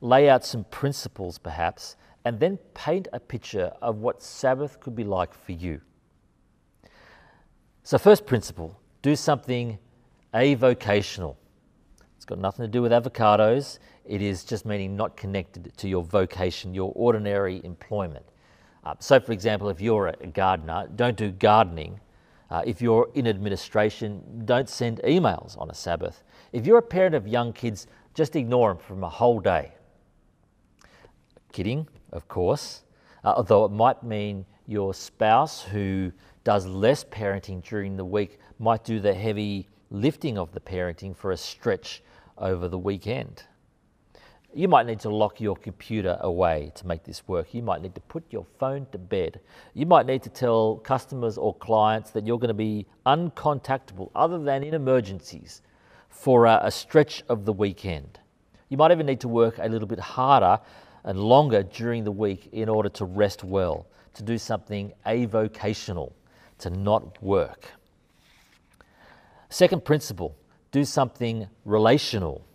lay 0.00 0.28
out 0.28 0.44
some 0.44 0.64
principles, 0.64 1.38
perhaps, 1.38 1.96
and 2.24 2.38
then 2.38 2.58
paint 2.74 3.08
a 3.12 3.20
picture 3.20 3.72
of 3.80 3.96
what 3.98 4.22
Sabbath 4.22 4.80
could 4.80 4.94
be 4.94 5.04
like 5.04 5.32
for 5.34 5.52
you. 5.52 5.80
So, 7.82 7.98
first 7.98 8.26
principle 8.26 8.78
do 9.02 9.16
something 9.16 9.78
avocational. 10.34 11.36
It's 12.16 12.26
got 12.26 12.38
nothing 12.38 12.64
to 12.64 12.68
do 12.68 12.82
with 12.82 12.92
avocados. 12.92 13.78
It 14.04 14.20
is 14.20 14.44
just 14.44 14.66
meaning 14.66 14.94
not 14.94 15.16
connected 15.16 15.72
to 15.76 15.88
your 15.88 16.04
vocation, 16.04 16.74
your 16.74 16.92
ordinary 16.94 17.62
employment. 17.64 18.26
Uh, 18.84 18.94
so, 18.98 19.18
for 19.20 19.32
example, 19.32 19.68
if 19.70 19.80
you're 19.80 20.08
a 20.08 20.26
gardener, 20.26 20.88
don't 20.96 21.16
do 21.16 21.30
gardening. 21.30 21.98
Uh, 22.50 22.62
if 22.66 22.82
you're 22.82 23.08
in 23.14 23.26
administration, 23.26 24.22
don't 24.44 24.68
send 24.68 24.98
emails 25.04 25.56
on 25.58 25.70
a 25.70 25.74
Sabbath. 25.74 26.24
If 26.52 26.66
you're 26.66 26.78
a 26.78 26.82
parent 26.82 27.14
of 27.14 27.26
young 27.26 27.52
kids, 27.52 27.86
just 28.14 28.36
ignore 28.36 28.70
them 28.70 28.78
from 28.78 29.04
a 29.04 29.08
whole 29.08 29.40
day. 29.40 29.72
Kidding, 31.52 31.88
of 32.12 32.28
course, 32.28 32.82
uh, 33.24 33.34
although 33.36 33.64
it 33.64 33.72
might 33.72 34.02
mean 34.02 34.46
your 34.66 34.94
spouse 34.94 35.62
who 35.62 36.12
does 36.44 36.66
less 36.66 37.04
parenting 37.04 37.62
during 37.62 37.96
the 37.96 38.04
week 38.04 38.38
might 38.58 38.84
do 38.84 39.00
the 39.00 39.12
heavy 39.12 39.68
lifting 39.90 40.38
of 40.38 40.52
the 40.52 40.60
parenting 40.60 41.14
for 41.16 41.32
a 41.32 41.36
stretch 41.36 42.02
over 42.38 42.68
the 42.68 42.78
weekend. 42.78 43.44
You 44.52 44.66
might 44.66 44.86
need 44.86 45.00
to 45.00 45.10
lock 45.10 45.40
your 45.40 45.54
computer 45.56 46.18
away 46.20 46.72
to 46.74 46.86
make 46.86 47.04
this 47.04 47.26
work. 47.28 47.54
You 47.54 47.62
might 47.62 47.82
need 47.82 47.94
to 47.94 48.00
put 48.00 48.24
your 48.30 48.46
phone 48.58 48.86
to 48.90 48.98
bed. 48.98 49.40
You 49.74 49.86
might 49.86 50.06
need 50.06 50.22
to 50.24 50.28
tell 50.28 50.76
customers 50.76 51.38
or 51.38 51.54
clients 51.54 52.10
that 52.12 52.26
you're 52.26 52.38
going 52.38 52.48
to 52.48 52.54
be 52.54 52.86
uncontactable 53.06 54.10
other 54.14 54.42
than 54.42 54.64
in 54.64 54.74
emergencies 54.74 55.62
for 56.08 56.46
a, 56.46 56.60
a 56.64 56.70
stretch 56.70 57.22
of 57.28 57.44
the 57.44 57.52
weekend. 57.52 58.18
You 58.68 58.76
might 58.76 58.90
even 58.90 59.06
need 59.06 59.20
to 59.20 59.28
work 59.28 59.58
a 59.58 59.68
little 59.68 59.88
bit 59.88 60.00
harder 60.00 60.60
and 61.04 61.18
longer 61.18 61.62
during 61.62 62.04
the 62.04 62.12
week 62.12 62.48
in 62.52 62.68
order 62.68 62.88
to 62.90 63.04
rest 63.04 63.44
well, 63.44 63.86
to 64.14 64.22
do 64.22 64.38
something 64.38 64.92
avocational, 65.06 66.12
to 66.58 66.70
not 66.70 67.22
work. 67.22 67.72
Second 69.48 69.84
principle 69.84 70.36
do 70.70 70.84
something 70.84 71.48
relational. 71.64 72.46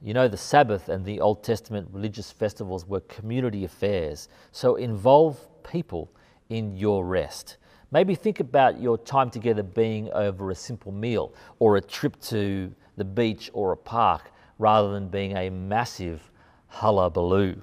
You 0.00 0.14
know, 0.14 0.28
the 0.28 0.36
Sabbath 0.36 0.88
and 0.88 1.04
the 1.04 1.20
Old 1.20 1.42
Testament 1.42 1.88
religious 1.90 2.30
festivals 2.30 2.86
were 2.86 3.00
community 3.00 3.64
affairs, 3.64 4.28
so 4.52 4.76
involve 4.76 5.38
people 5.64 6.10
in 6.48 6.76
your 6.76 7.04
rest. 7.04 7.56
Maybe 7.90 8.14
think 8.14 8.38
about 8.38 8.80
your 8.80 8.98
time 8.98 9.30
together 9.30 9.62
being 9.62 10.12
over 10.12 10.50
a 10.50 10.54
simple 10.54 10.92
meal 10.92 11.34
or 11.58 11.76
a 11.76 11.80
trip 11.80 12.20
to 12.22 12.72
the 12.96 13.04
beach 13.04 13.50
or 13.52 13.72
a 13.72 13.76
park 13.76 14.30
rather 14.58 14.92
than 14.92 15.08
being 15.08 15.36
a 15.36 15.50
massive 15.50 16.30
hullabaloo. 16.68 17.60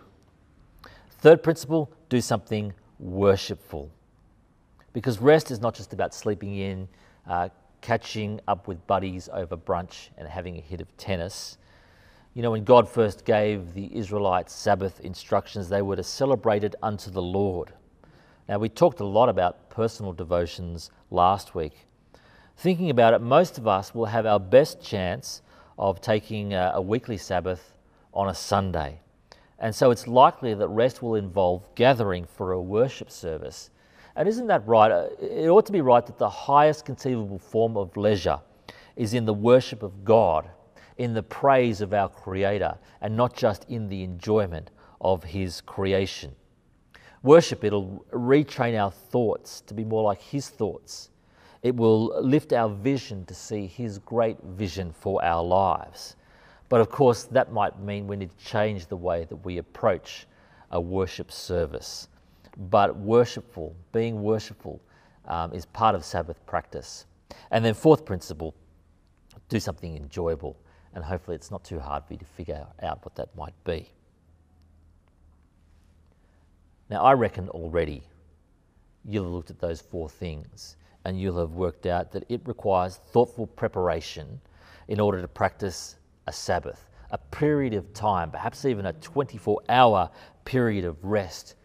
Third 1.26 1.42
principle 1.42 1.92
do 2.08 2.22
something 2.22 2.72
worshipful. 3.00 3.90
Because 4.94 5.18
rest 5.18 5.50
is 5.50 5.60
not 5.60 5.74
just 5.74 5.92
about 5.92 6.14
sleeping 6.14 6.56
in, 6.56 6.88
uh, 7.28 7.50
catching 7.82 8.40
up 8.48 8.68
with 8.68 8.86
buddies 8.86 9.28
over 9.34 9.58
brunch 9.58 10.10
and 10.20 10.28
having 10.28 10.56
a 10.56 10.62
hit 10.62 10.82
of 10.82 10.98
tennis. 10.98 11.58
You 12.36 12.44
know, 12.44 12.52
when 12.52 12.64
God 12.64 12.88
first 12.88 13.26
gave 13.26 13.74
the 13.74 13.90
Israelites 13.98 14.54
Sabbath 14.54 15.00
instructions, 15.00 15.68
they 15.68 15.82
were 15.82 15.96
to 15.96 16.04
celebrate 16.04 16.64
it 16.64 16.76
unto 16.84 17.10
the 17.10 17.24
Lord. 17.24 17.74
Now, 18.48 18.60
we 18.60 18.70
talked 18.70 19.00
a 19.00 19.04
lot 19.04 19.28
about 19.28 19.72
personal 19.72 20.14
devotions 20.14 20.92
last 21.10 21.56
week. 21.56 21.88
Thinking 22.56 22.92
about 22.92 23.16
it, 23.16 23.22
most 23.24 23.58
of 23.58 23.68
us 23.68 23.96
will 23.96 24.06
have 24.06 24.28
our 24.28 24.40
best 24.40 24.80
chance 24.80 25.42
of 25.80 26.02
taking 26.02 26.54
a, 26.54 26.74
a 26.76 26.82
weekly 26.84 27.18
Sabbath 27.18 27.74
on 28.14 28.30
a 28.30 28.36
Sunday. 28.36 29.00
And 29.66 29.74
so 29.74 29.90
it's 29.90 30.06
likely 30.06 30.54
that 30.54 30.68
rest 30.68 31.02
will 31.02 31.16
involve 31.16 31.64
gathering 31.74 32.26
for 32.26 32.52
a 32.52 32.62
worship 32.62 33.10
service. 33.10 33.72
And 34.16 34.28
isn't 34.30 34.46
that 34.46 34.62
right? 34.68 34.92
Uh, 34.92 35.08
it 35.20 35.48
ought 35.48 35.66
to 35.66 35.72
be 35.72 35.82
right 35.82 36.06
that 36.06 36.20
the 36.20 36.30
highest 36.30 36.86
conceivable 36.86 37.40
form 37.40 37.76
of 37.76 37.98
leisure 37.98 38.40
is 38.96 39.16
in 39.16 39.26
the 39.26 39.34
worship 39.34 39.82
of 39.82 40.06
God, 40.06 40.48
in 41.00 41.16
the 41.16 41.24
praise 41.24 41.82
of 41.82 41.96
our 41.96 42.10
Creator, 42.10 42.78
and 43.02 43.18
not 43.18 43.36
just 43.36 43.66
in 43.68 43.90
the 43.90 44.04
enjoyment 44.04 44.70
of 45.02 45.24
His 45.24 45.62
creation. 45.62 46.36
Worship, 47.24 47.64
it'll 47.64 48.06
retrain 48.12 48.80
our 48.80 48.92
thoughts 48.92 49.62
to 49.62 49.74
be 49.74 49.84
more 49.84 50.04
like 50.04 50.22
His 50.22 50.48
thoughts. 50.48 51.10
It 51.64 51.76
will 51.76 52.22
lift 52.22 52.54
our 52.54 52.70
vision 52.70 53.26
to 53.26 53.34
see 53.34 53.66
His 53.66 53.98
great 53.98 54.38
vision 54.44 54.94
for 54.94 55.26
our 55.26 55.44
lives. 55.44 56.18
But 56.70 56.82
of 56.82 56.90
course, 56.90 57.24
that 57.24 57.52
might 57.52 57.80
mean 57.80 58.08
we 58.08 58.16
need 58.16 58.32
to 58.38 58.46
change 58.46 58.88
the 58.88 58.98
way 58.98 59.26
that 59.26 59.36
we 59.38 59.58
approach 59.58 60.26
a 60.72 60.82
worship 60.82 61.32
service. 61.32 62.08
But 62.70 62.98
worshipful, 62.98 63.76
being 63.92 64.24
worshipful, 64.24 64.82
um, 65.28 65.54
is 65.54 65.66
part 65.66 65.96
of 65.96 66.04
Sabbath 66.04 66.44
practice. 66.46 67.06
And 67.52 67.64
then, 67.64 67.74
fourth 67.74 68.06
principle 68.06 68.56
do 69.50 69.60
something 69.60 69.96
enjoyable. 69.96 70.58
And 70.94 71.04
hopefully, 71.04 71.36
it's 71.36 71.52
not 71.52 71.64
too 71.64 71.80
hard 71.80 72.06
for 72.06 72.14
you 72.14 72.20
to 72.20 72.26
figure 72.26 72.66
out 72.82 73.06
what 73.06 73.16
that 73.16 73.36
might 73.36 73.54
be. 73.64 73.90
Now, 76.90 77.04
I 77.04 77.14
reckon 77.14 77.50
already 77.50 78.04
you'll 79.04 79.26
have 79.26 79.34
looked 79.34 79.50
at 79.50 79.60
those 79.60 79.82
four 79.82 80.10
things 80.10 80.78
and 81.04 81.20
you'll 81.20 81.40
have 81.40 81.52
worked 81.52 81.86
out 81.86 82.12
that 82.12 82.24
it 82.30 82.42
requires 82.46 82.98
thoughtful 82.98 83.48
preparation 83.48 84.40
in 84.88 85.00
order 85.00 85.22
to 85.22 85.28
practice 85.28 85.98
a 86.28 86.32
Sabbath, 86.32 86.90
a 87.12 87.18
period 87.18 87.74
of 87.74 87.94
time, 87.94 88.32
perhaps 88.32 88.66
even 88.66 88.86
a 88.88 88.94
24 88.94 89.62
hour 89.70 90.10
period 90.44 90.86
of 90.86 91.04
rest 91.04 91.56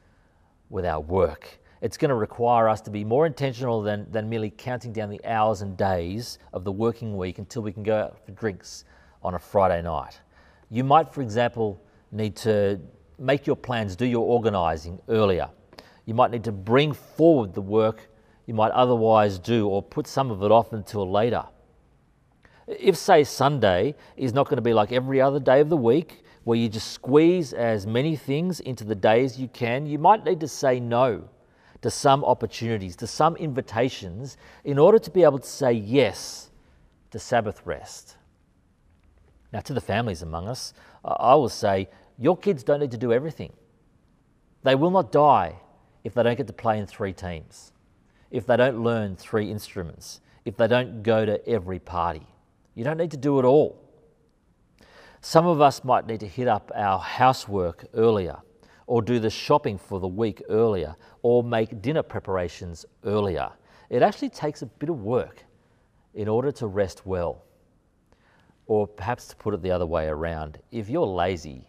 with 0.68 0.84
our 0.84 1.00
work. 1.00 1.58
It's 1.80 1.96
going 1.96 2.10
to 2.10 2.14
require 2.14 2.68
us 2.68 2.80
to 2.82 2.90
be 2.90 3.04
more 3.04 3.26
intentional 3.26 3.80
than, 3.82 4.10
than 4.10 4.28
merely 4.28 4.50
counting 4.50 4.92
down 4.92 5.08
the 5.08 5.24
hours 5.24 5.62
and 5.62 5.76
days 5.76 6.38
of 6.52 6.64
the 6.64 6.72
working 6.72 7.16
week 7.16 7.38
until 7.38 7.62
we 7.62 7.72
can 7.72 7.82
go 7.82 7.96
out 7.96 8.24
for 8.24 8.32
drinks 8.32 8.84
on 9.22 9.34
a 9.34 9.38
Friday 9.38 9.80
night. 9.82 10.20
You 10.70 10.84
might, 10.84 11.12
for 11.12 11.22
example, 11.22 11.82
need 12.12 12.36
to 12.36 12.80
make 13.18 13.46
your 13.46 13.56
plans, 13.56 13.96
do 13.96 14.06
your 14.06 14.26
organising 14.26 15.00
earlier. 15.08 15.48
You 16.04 16.14
might 16.14 16.30
need 16.30 16.44
to 16.44 16.52
bring 16.52 16.92
forward 16.92 17.54
the 17.54 17.62
work 17.62 18.08
you 18.50 18.54
might 18.54 18.72
otherwise 18.72 19.38
do 19.38 19.68
or 19.68 19.80
put 19.80 20.08
some 20.08 20.32
of 20.32 20.42
it 20.42 20.50
off 20.50 20.72
until 20.72 21.08
later. 21.08 21.44
If, 22.78 22.96
say, 22.96 23.24
Sunday 23.24 23.96
is 24.16 24.32
not 24.32 24.46
going 24.46 24.56
to 24.56 24.62
be 24.62 24.72
like 24.72 24.92
every 24.92 25.20
other 25.20 25.40
day 25.40 25.60
of 25.60 25.68
the 25.68 25.76
week, 25.76 26.24
where 26.44 26.56
you 26.56 26.68
just 26.68 26.92
squeeze 26.92 27.52
as 27.52 27.86
many 27.86 28.16
things 28.16 28.60
into 28.60 28.84
the 28.84 28.94
days 28.94 29.38
you 29.38 29.48
can, 29.48 29.86
you 29.86 29.98
might 29.98 30.24
need 30.24 30.40
to 30.40 30.48
say 30.48 30.78
no 30.78 31.28
to 31.82 31.90
some 31.90 32.24
opportunities, 32.24 32.94
to 32.96 33.06
some 33.06 33.36
invitations, 33.36 34.36
in 34.64 34.78
order 34.78 34.98
to 34.98 35.10
be 35.10 35.24
able 35.24 35.38
to 35.38 35.48
say 35.48 35.72
yes 35.72 36.50
to 37.10 37.18
Sabbath 37.18 37.62
rest. 37.64 38.16
Now, 39.52 39.60
to 39.60 39.74
the 39.74 39.80
families 39.80 40.22
among 40.22 40.46
us, 40.48 40.72
I 41.04 41.34
will 41.34 41.48
say 41.48 41.88
your 42.18 42.36
kids 42.36 42.62
don't 42.62 42.80
need 42.80 42.92
to 42.92 42.98
do 42.98 43.12
everything. 43.12 43.52
They 44.62 44.74
will 44.74 44.90
not 44.90 45.10
die 45.10 45.56
if 46.04 46.14
they 46.14 46.22
don't 46.22 46.36
get 46.36 46.46
to 46.46 46.52
play 46.52 46.78
in 46.78 46.86
three 46.86 47.12
teams, 47.12 47.72
if 48.30 48.46
they 48.46 48.56
don't 48.56 48.84
learn 48.84 49.16
three 49.16 49.50
instruments, 49.50 50.20
if 50.44 50.56
they 50.56 50.68
don't 50.68 51.02
go 51.02 51.24
to 51.24 51.46
every 51.48 51.78
party. 51.78 52.26
You 52.74 52.84
don't 52.84 52.96
need 52.96 53.10
to 53.10 53.16
do 53.16 53.38
it 53.38 53.44
all. 53.44 53.80
Some 55.20 55.46
of 55.46 55.60
us 55.60 55.84
might 55.84 56.06
need 56.06 56.20
to 56.20 56.26
hit 56.26 56.48
up 56.48 56.72
our 56.74 56.98
housework 56.98 57.84
earlier, 57.94 58.38
or 58.86 59.02
do 59.02 59.18
the 59.18 59.30
shopping 59.30 59.76
for 59.76 60.00
the 60.00 60.08
week 60.08 60.42
earlier, 60.48 60.96
or 61.22 61.44
make 61.44 61.82
dinner 61.82 62.02
preparations 62.02 62.86
earlier. 63.04 63.50
It 63.90 64.02
actually 64.02 64.30
takes 64.30 64.62
a 64.62 64.66
bit 64.66 64.88
of 64.88 65.02
work 65.02 65.44
in 66.14 66.28
order 66.28 66.50
to 66.52 66.66
rest 66.66 67.04
well. 67.04 67.44
Or 68.66 68.86
perhaps 68.86 69.26
to 69.28 69.36
put 69.36 69.52
it 69.52 69.62
the 69.62 69.70
other 69.70 69.86
way 69.86 70.06
around, 70.06 70.58
if 70.70 70.88
you're 70.88 71.06
lazy, 71.06 71.66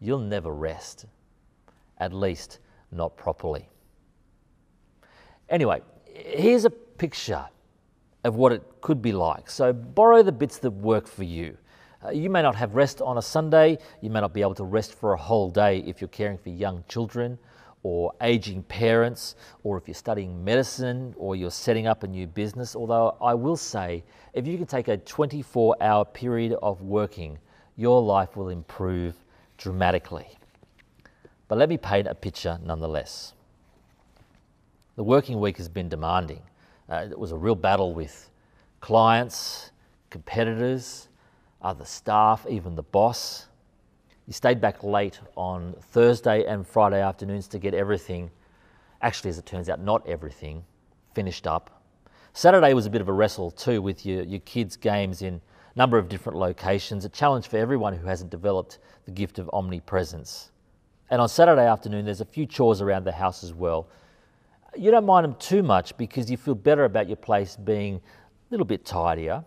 you'll 0.00 0.18
never 0.18 0.52
rest, 0.52 1.06
at 1.98 2.12
least 2.12 2.58
not 2.92 3.16
properly. 3.16 3.68
Anyway, 5.48 5.80
here's 6.06 6.64
a 6.64 6.70
picture 6.70 7.44
of 8.24 8.36
what 8.36 8.52
it 8.52 8.62
could 8.80 9.00
be 9.02 9.12
like. 9.12 9.48
So 9.48 9.72
borrow 9.72 10.22
the 10.22 10.32
bits 10.32 10.58
that 10.58 10.70
work 10.70 11.06
for 11.06 11.24
you. 11.24 11.56
Uh, 12.04 12.10
you 12.10 12.28
may 12.28 12.42
not 12.42 12.54
have 12.56 12.74
rest 12.74 13.00
on 13.00 13.18
a 13.18 13.22
Sunday, 13.22 13.78
you 14.00 14.10
may 14.10 14.20
not 14.20 14.34
be 14.34 14.40
able 14.40 14.54
to 14.54 14.64
rest 14.64 14.94
for 14.94 15.12
a 15.12 15.16
whole 15.16 15.50
day 15.50 15.78
if 15.86 16.00
you're 16.00 16.08
caring 16.08 16.36
for 16.36 16.50
young 16.50 16.84
children 16.88 17.38
or 17.82 18.12
aging 18.22 18.62
parents, 18.62 19.36
or 19.62 19.76
if 19.76 19.86
you're 19.86 19.94
studying 19.94 20.42
medicine 20.42 21.14
or 21.18 21.36
you're 21.36 21.50
setting 21.50 21.86
up 21.86 22.02
a 22.02 22.06
new 22.06 22.26
business. 22.26 22.74
Although 22.74 23.14
I 23.20 23.34
will 23.34 23.58
say, 23.58 24.02
if 24.32 24.46
you 24.46 24.56
can 24.56 24.66
take 24.66 24.88
a 24.88 24.96
24 24.96 25.76
hour 25.82 26.04
period 26.06 26.56
of 26.62 26.80
working, 26.80 27.38
your 27.76 28.02
life 28.02 28.36
will 28.36 28.48
improve 28.48 29.14
dramatically. 29.58 30.26
But 31.46 31.58
let 31.58 31.68
me 31.68 31.76
paint 31.76 32.08
a 32.08 32.14
picture 32.14 32.58
nonetheless. 32.64 33.34
The 34.96 35.04
working 35.04 35.38
week 35.38 35.58
has 35.58 35.68
been 35.68 35.90
demanding. 35.90 36.42
Uh, 36.88 37.06
it 37.10 37.18
was 37.18 37.32
a 37.32 37.36
real 37.36 37.54
battle 37.54 37.94
with 37.94 38.30
clients, 38.80 39.70
competitors, 40.10 41.08
other 41.62 41.84
staff, 41.84 42.46
even 42.48 42.74
the 42.74 42.82
boss. 42.82 43.46
You 44.26 44.32
stayed 44.32 44.60
back 44.60 44.82
late 44.82 45.20
on 45.36 45.74
Thursday 45.90 46.44
and 46.44 46.66
Friday 46.66 47.00
afternoons 47.00 47.48
to 47.48 47.58
get 47.58 47.74
everything, 47.74 48.30
actually, 49.02 49.30
as 49.30 49.38
it 49.38 49.46
turns 49.46 49.68
out, 49.68 49.80
not 49.80 50.06
everything, 50.06 50.64
finished 51.14 51.46
up. 51.46 51.82
Saturday 52.34 52.74
was 52.74 52.84
a 52.84 52.90
bit 52.90 53.00
of 53.00 53.08
a 53.08 53.12
wrestle 53.12 53.50
too 53.50 53.80
with 53.80 54.04
your, 54.04 54.22
your 54.22 54.40
kids' 54.40 54.76
games 54.76 55.22
in 55.22 55.34
a 55.34 55.78
number 55.78 55.98
of 55.98 56.08
different 56.08 56.38
locations, 56.38 57.04
a 57.04 57.08
challenge 57.08 57.48
for 57.48 57.56
everyone 57.56 57.94
who 57.94 58.06
hasn't 58.06 58.30
developed 58.30 58.78
the 59.06 59.10
gift 59.10 59.38
of 59.38 59.48
omnipresence. 59.52 60.50
And 61.10 61.20
on 61.20 61.28
Saturday 61.28 61.66
afternoon, 61.66 62.04
there's 62.04 62.20
a 62.20 62.26
few 62.26 62.44
chores 62.44 62.80
around 62.80 63.04
the 63.04 63.12
house 63.12 63.44
as 63.44 63.54
well 63.54 63.88
you 64.76 64.90
don't 64.90 65.06
mind 65.06 65.24
them 65.24 65.34
too 65.36 65.62
much 65.62 65.96
because 65.96 66.30
you 66.30 66.36
feel 66.36 66.54
better 66.54 66.84
about 66.84 67.08
your 67.08 67.16
place 67.16 67.56
being 67.56 67.96
a 67.96 68.00
little 68.50 68.66
bit 68.66 68.84
tidier. 68.84 69.44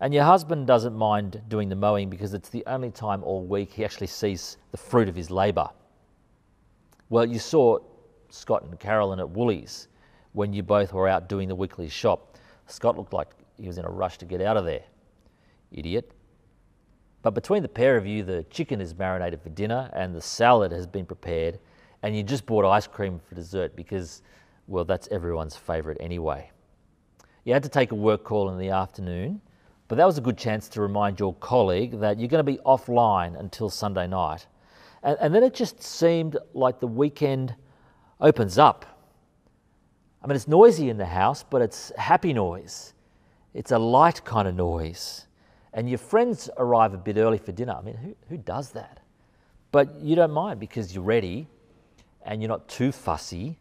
And 0.00 0.14
your 0.14 0.24
husband 0.24 0.66
doesn't 0.66 0.94
mind 0.94 1.42
doing 1.48 1.68
the 1.68 1.74
mowing 1.74 2.08
because 2.08 2.32
it's 2.32 2.48
the 2.48 2.64
only 2.66 2.90
time 2.90 3.24
all 3.24 3.44
week 3.44 3.72
he 3.72 3.84
actually 3.84 4.06
sees 4.06 4.56
the 4.70 4.76
fruit 4.76 5.08
of 5.08 5.16
his 5.16 5.30
labour. 5.30 5.68
Well, 7.08 7.24
you 7.24 7.38
saw 7.38 7.78
Scott 8.30 8.62
and 8.62 8.78
Carolyn 8.78 9.18
at 9.18 9.28
Woolies 9.28 9.88
when 10.32 10.52
you 10.52 10.62
both 10.62 10.92
were 10.92 11.08
out 11.08 11.28
doing 11.28 11.48
the 11.48 11.54
weekly 11.54 11.88
shop. 11.88 12.36
Scott 12.66 12.96
looked 12.96 13.12
like 13.12 13.28
he 13.56 13.66
was 13.66 13.78
in 13.78 13.84
a 13.84 13.90
rush 13.90 14.18
to 14.18 14.24
get 14.24 14.40
out 14.40 14.56
of 14.56 14.64
there. 14.64 14.84
Idiot. 15.72 16.12
But 17.22 17.34
between 17.34 17.62
the 17.62 17.68
pair 17.68 17.96
of 17.96 18.06
you, 18.06 18.22
the 18.22 18.44
chicken 18.44 18.80
is 18.80 18.94
marinated 18.96 19.42
for 19.42 19.48
dinner 19.48 19.90
and 19.94 20.14
the 20.14 20.20
salad 20.20 20.70
has 20.70 20.86
been 20.86 21.06
prepared 21.06 21.58
and 22.02 22.16
you 22.16 22.22
just 22.22 22.46
bought 22.46 22.64
ice 22.64 22.86
cream 22.86 23.20
for 23.28 23.34
dessert 23.34 23.74
because, 23.74 24.22
well, 24.66 24.84
that's 24.84 25.08
everyone's 25.10 25.56
favourite 25.56 25.98
anyway. 26.00 26.50
You 27.44 27.52
had 27.52 27.62
to 27.62 27.68
take 27.68 27.92
a 27.92 27.94
work 27.94 28.24
call 28.24 28.50
in 28.50 28.58
the 28.58 28.70
afternoon, 28.70 29.40
but 29.88 29.96
that 29.96 30.04
was 30.04 30.18
a 30.18 30.20
good 30.20 30.36
chance 30.36 30.68
to 30.68 30.80
remind 30.80 31.18
your 31.18 31.34
colleague 31.34 31.98
that 32.00 32.18
you're 32.18 32.28
going 32.28 32.44
to 32.44 32.52
be 32.52 32.58
offline 32.58 33.38
until 33.38 33.70
Sunday 33.70 34.06
night. 34.06 34.46
And, 35.02 35.16
and 35.20 35.34
then 35.34 35.42
it 35.42 35.54
just 35.54 35.82
seemed 35.82 36.36
like 36.52 36.78
the 36.78 36.86
weekend 36.86 37.54
opens 38.20 38.58
up. 38.58 38.84
I 40.22 40.26
mean, 40.26 40.36
it's 40.36 40.48
noisy 40.48 40.90
in 40.90 40.98
the 40.98 41.06
house, 41.06 41.44
but 41.48 41.62
it's 41.62 41.92
happy 41.96 42.32
noise. 42.32 42.92
It's 43.54 43.72
a 43.72 43.78
light 43.78 44.24
kind 44.24 44.46
of 44.46 44.54
noise. 44.54 45.26
And 45.72 45.88
your 45.88 45.98
friends 45.98 46.50
arrive 46.58 46.92
a 46.92 46.98
bit 46.98 47.16
early 47.16 47.38
for 47.38 47.52
dinner. 47.52 47.74
I 47.78 47.82
mean, 47.82 47.96
who, 47.96 48.16
who 48.28 48.36
does 48.36 48.70
that? 48.70 49.00
But 49.70 50.00
you 50.00 50.16
don't 50.16 50.32
mind 50.32 50.60
because 50.60 50.94
you're 50.94 51.04
ready 51.04 51.46
and 52.28 52.42
you're 52.42 52.48
not 52.48 52.68
too 52.68 52.92
fussy. 52.92 53.58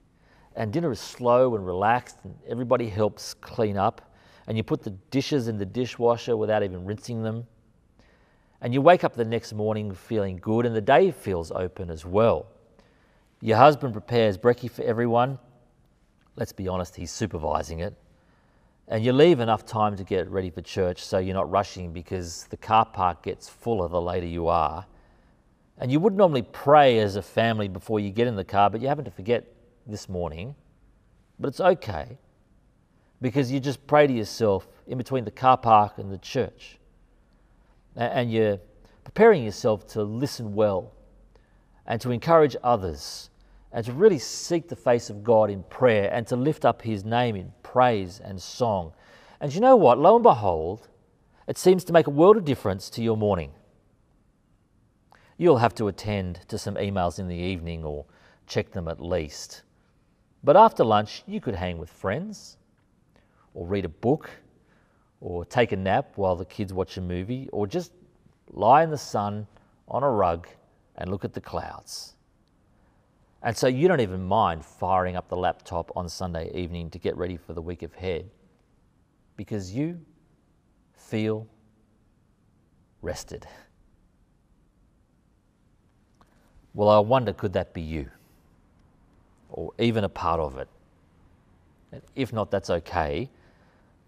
And 0.56 0.74
dinner 0.74 0.92
is 0.92 1.00
slow 1.00 1.56
and 1.56 1.66
relaxed, 1.66 2.18
and 2.24 2.36
everybody 2.48 2.90
helps 2.90 3.34
clean 3.34 3.78
up. 3.78 4.14
And 4.46 4.58
you 4.58 4.64
put 4.64 4.84
the 4.84 4.92
dishes 5.10 5.48
in 5.48 5.58
the 5.58 5.66
dishwasher 5.66 6.36
without 6.36 6.64
even 6.64 6.86
rinsing 6.86 7.24
them. 7.24 7.48
And 8.62 8.74
you 8.74 8.82
wake 8.82 9.04
up 9.04 9.16
the 9.16 9.26
next 9.26 9.54
morning 9.54 9.94
feeling 9.94 10.38
good, 10.38 10.66
and 10.66 10.76
the 10.76 10.82
day 10.82 11.12
feels 11.12 11.50
open 11.52 11.90
as 11.90 12.06
well. 12.06 12.48
Your 13.40 13.58
husband 13.58 13.94
prepares 13.94 14.38
brekkie 14.38 14.70
for 14.70 14.84
everyone. 14.84 15.40
Let's 16.36 16.52
be 16.52 16.68
honest, 16.68 16.96
he's 16.96 17.12
supervising 17.12 17.80
it. 17.80 17.96
And 18.90 19.04
you 19.04 19.14
leave 19.14 19.40
enough 19.40 19.66
time 19.66 19.96
to 19.96 20.04
get 20.04 20.30
ready 20.30 20.50
for 20.50 20.62
church 20.62 21.06
so 21.06 21.20
you're 21.20 21.36
not 21.36 21.50
rushing 21.50 21.94
because 21.94 22.46
the 22.50 22.58
car 22.58 22.86
park 22.86 23.24
gets 23.24 23.48
fuller 23.48 23.88
the 23.88 24.02
later 24.02 24.26
you 24.28 24.48
are. 24.48 24.86
And 25.80 25.92
you 25.92 26.00
would 26.00 26.14
normally 26.16 26.42
pray 26.42 27.00
as 27.00 27.16
a 27.16 27.22
family 27.22 27.68
before 27.68 28.00
you 28.00 28.10
get 28.10 28.28
in 28.28 28.36
the 28.36 28.44
car, 28.44 28.70
but 28.70 28.82
you 28.82 28.88
happen 28.88 29.06
to 29.06 29.12
forget 29.12 29.46
this 29.86 30.10
morning. 30.10 30.56
But 31.40 31.50
it's 31.50 31.60
okay 31.60 32.18
because 33.22 33.52
you 33.52 33.60
just 33.60 33.86
pray 33.88 34.08
to 34.08 34.14
yourself 34.14 34.68
in 34.88 34.98
between 34.98 35.26
the 35.26 35.32
car 35.32 35.58
park 35.58 35.98
and 35.98 36.12
the 36.12 36.18
church. 36.18 36.80
And 37.96 38.32
you're 38.32 38.60
preparing 39.04 39.44
yourself 39.44 39.88
to 39.88 40.04
listen 40.04 40.54
well 40.54 40.94
and 41.86 42.02
to 42.02 42.12
encourage 42.12 42.56
others 42.64 43.30
and 43.72 43.86
to 43.86 43.94
really 43.94 44.20
seek 44.20 44.68
the 44.68 44.76
face 44.76 45.10
of 45.10 45.24
God 45.24 45.50
in 45.50 45.64
prayer 45.64 46.10
and 46.12 46.26
to 46.28 46.36
lift 46.36 46.66
up 46.66 46.82
His 46.82 47.06
name 47.06 47.36
in 47.36 47.52
praise 47.64 48.20
and 48.24 48.42
song. 48.42 48.94
And 49.40 49.54
you 49.54 49.62
know 49.62 49.76
what? 49.76 50.00
Lo 50.00 50.16
and 50.16 50.24
behold, 50.24 50.88
it 51.48 51.58
seems 51.58 51.84
to 51.86 51.94
make 51.94 52.08
a 52.08 52.12
world 52.12 52.38
of 52.38 52.46
difference 52.46 52.90
to 52.92 53.04
your 53.04 53.18
morning. 53.18 53.52
You'll 55.38 55.58
have 55.58 55.76
to 55.76 55.88
attend 55.88 56.42
to 56.48 56.58
some 56.58 56.76
emails 56.76 57.20
in 57.20 57.28
the 57.28 57.36
evening 57.36 57.84
or 57.84 58.06
check 58.48 58.72
them 58.72 58.88
at 58.88 59.00
least. 59.00 59.62
But 60.44 60.58
after 60.58 60.84
lunch, 60.84 61.24
you 61.28 61.40
could 61.40 61.56
hang 61.56 61.78
with 61.78 61.90
friends, 61.90 62.58
or 63.54 63.68
read 63.68 63.86
a 63.86 63.90
book, 63.90 64.30
or 65.20 65.46
take 65.46 65.72
a 65.72 65.76
nap 65.76 66.14
while 66.16 66.36
the 66.36 66.46
kids 66.46 66.74
watch 66.74 66.98
a 66.98 67.02
movie, 67.02 67.50
or 67.52 67.68
just 67.68 67.92
lie 68.52 68.84
in 68.84 68.90
the 68.90 68.98
sun 68.98 69.48
on 69.88 70.04
a 70.04 70.10
rug 70.10 70.48
and 70.96 71.10
look 71.10 71.26
at 71.26 71.34
the 71.34 71.42
clouds. 71.42 72.14
And 73.44 73.56
so 73.56 73.68
you 73.68 73.88
don't 73.88 74.02
even 74.02 74.24
mind 74.24 74.66
firing 74.66 75.16
up 75.16 75.30
the 75.30 75.38
laptop 75.38 75.92
on 75.96 76.10
Sunday 76.10 76.52
evening 76.54 76.90
to 76.92 77.00
get 77.00 77.16
ready 77.16 77.38
for 77.38 77.54
the 77.54 77.62
week 77.62 77.84
ahead 77.84 78.30
because 79.36 79.72
you 79.72 80.00
feel 80.94 81.48
rested. 83.02 83.48
Well, 86.74 86.90
I 86.90 87.00
wonder 87.00 87.34
could 87.34 87.54
that 87.54 87.74
be 87.74 87.82
you? 87.82 88.10
Or 89.50 89.72
even 89.80 90.04
a 90.04 90.10
part 90.10 90.40
of 90.40 90.58
it? 90.58 90.68
If 92.16 92.34
not, 92.34 92.52
that's 92.52 92.70
okay. 92.70 93.30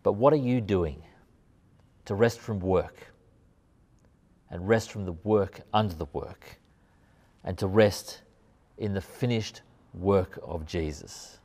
But 0.04 0.14
what 0.14 0.34
are 0.34 0.38
you 0.38 0.62
doing 0.62 1.02
to 2.06 2.16
rest 2.16 2.40
from 2.40 2.60
work 2.60 3.14
and 4.50 4.68
rest 4.68 4.92
from 4.92 5.06
the 5.06 5.14
work 5.24 5.62
under 5.74 5.94
the 5.94 6.08
work 6.14 6.60
and 7.44 7.58
to 7.58 7.68
rest 7.68 8.22
in 8.78 8.94
the 8.94 9.02
finished 9.02 9.62
work 9.94 10.40
of 10.44 10.66
Jesus? 10.66 11.40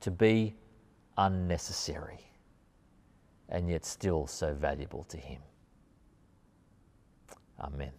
To 0.00 0.10
be 0.10 0.54
unnecessary 1.16 2.20
and 3.48 3.68
yet 3.68 3.84
still 3.84 4.26
so 4.26 4.54
valuable 4.54 5.04
to 5.04 5.16
Him. 5.16 5.40
Amen. 7.60 7.92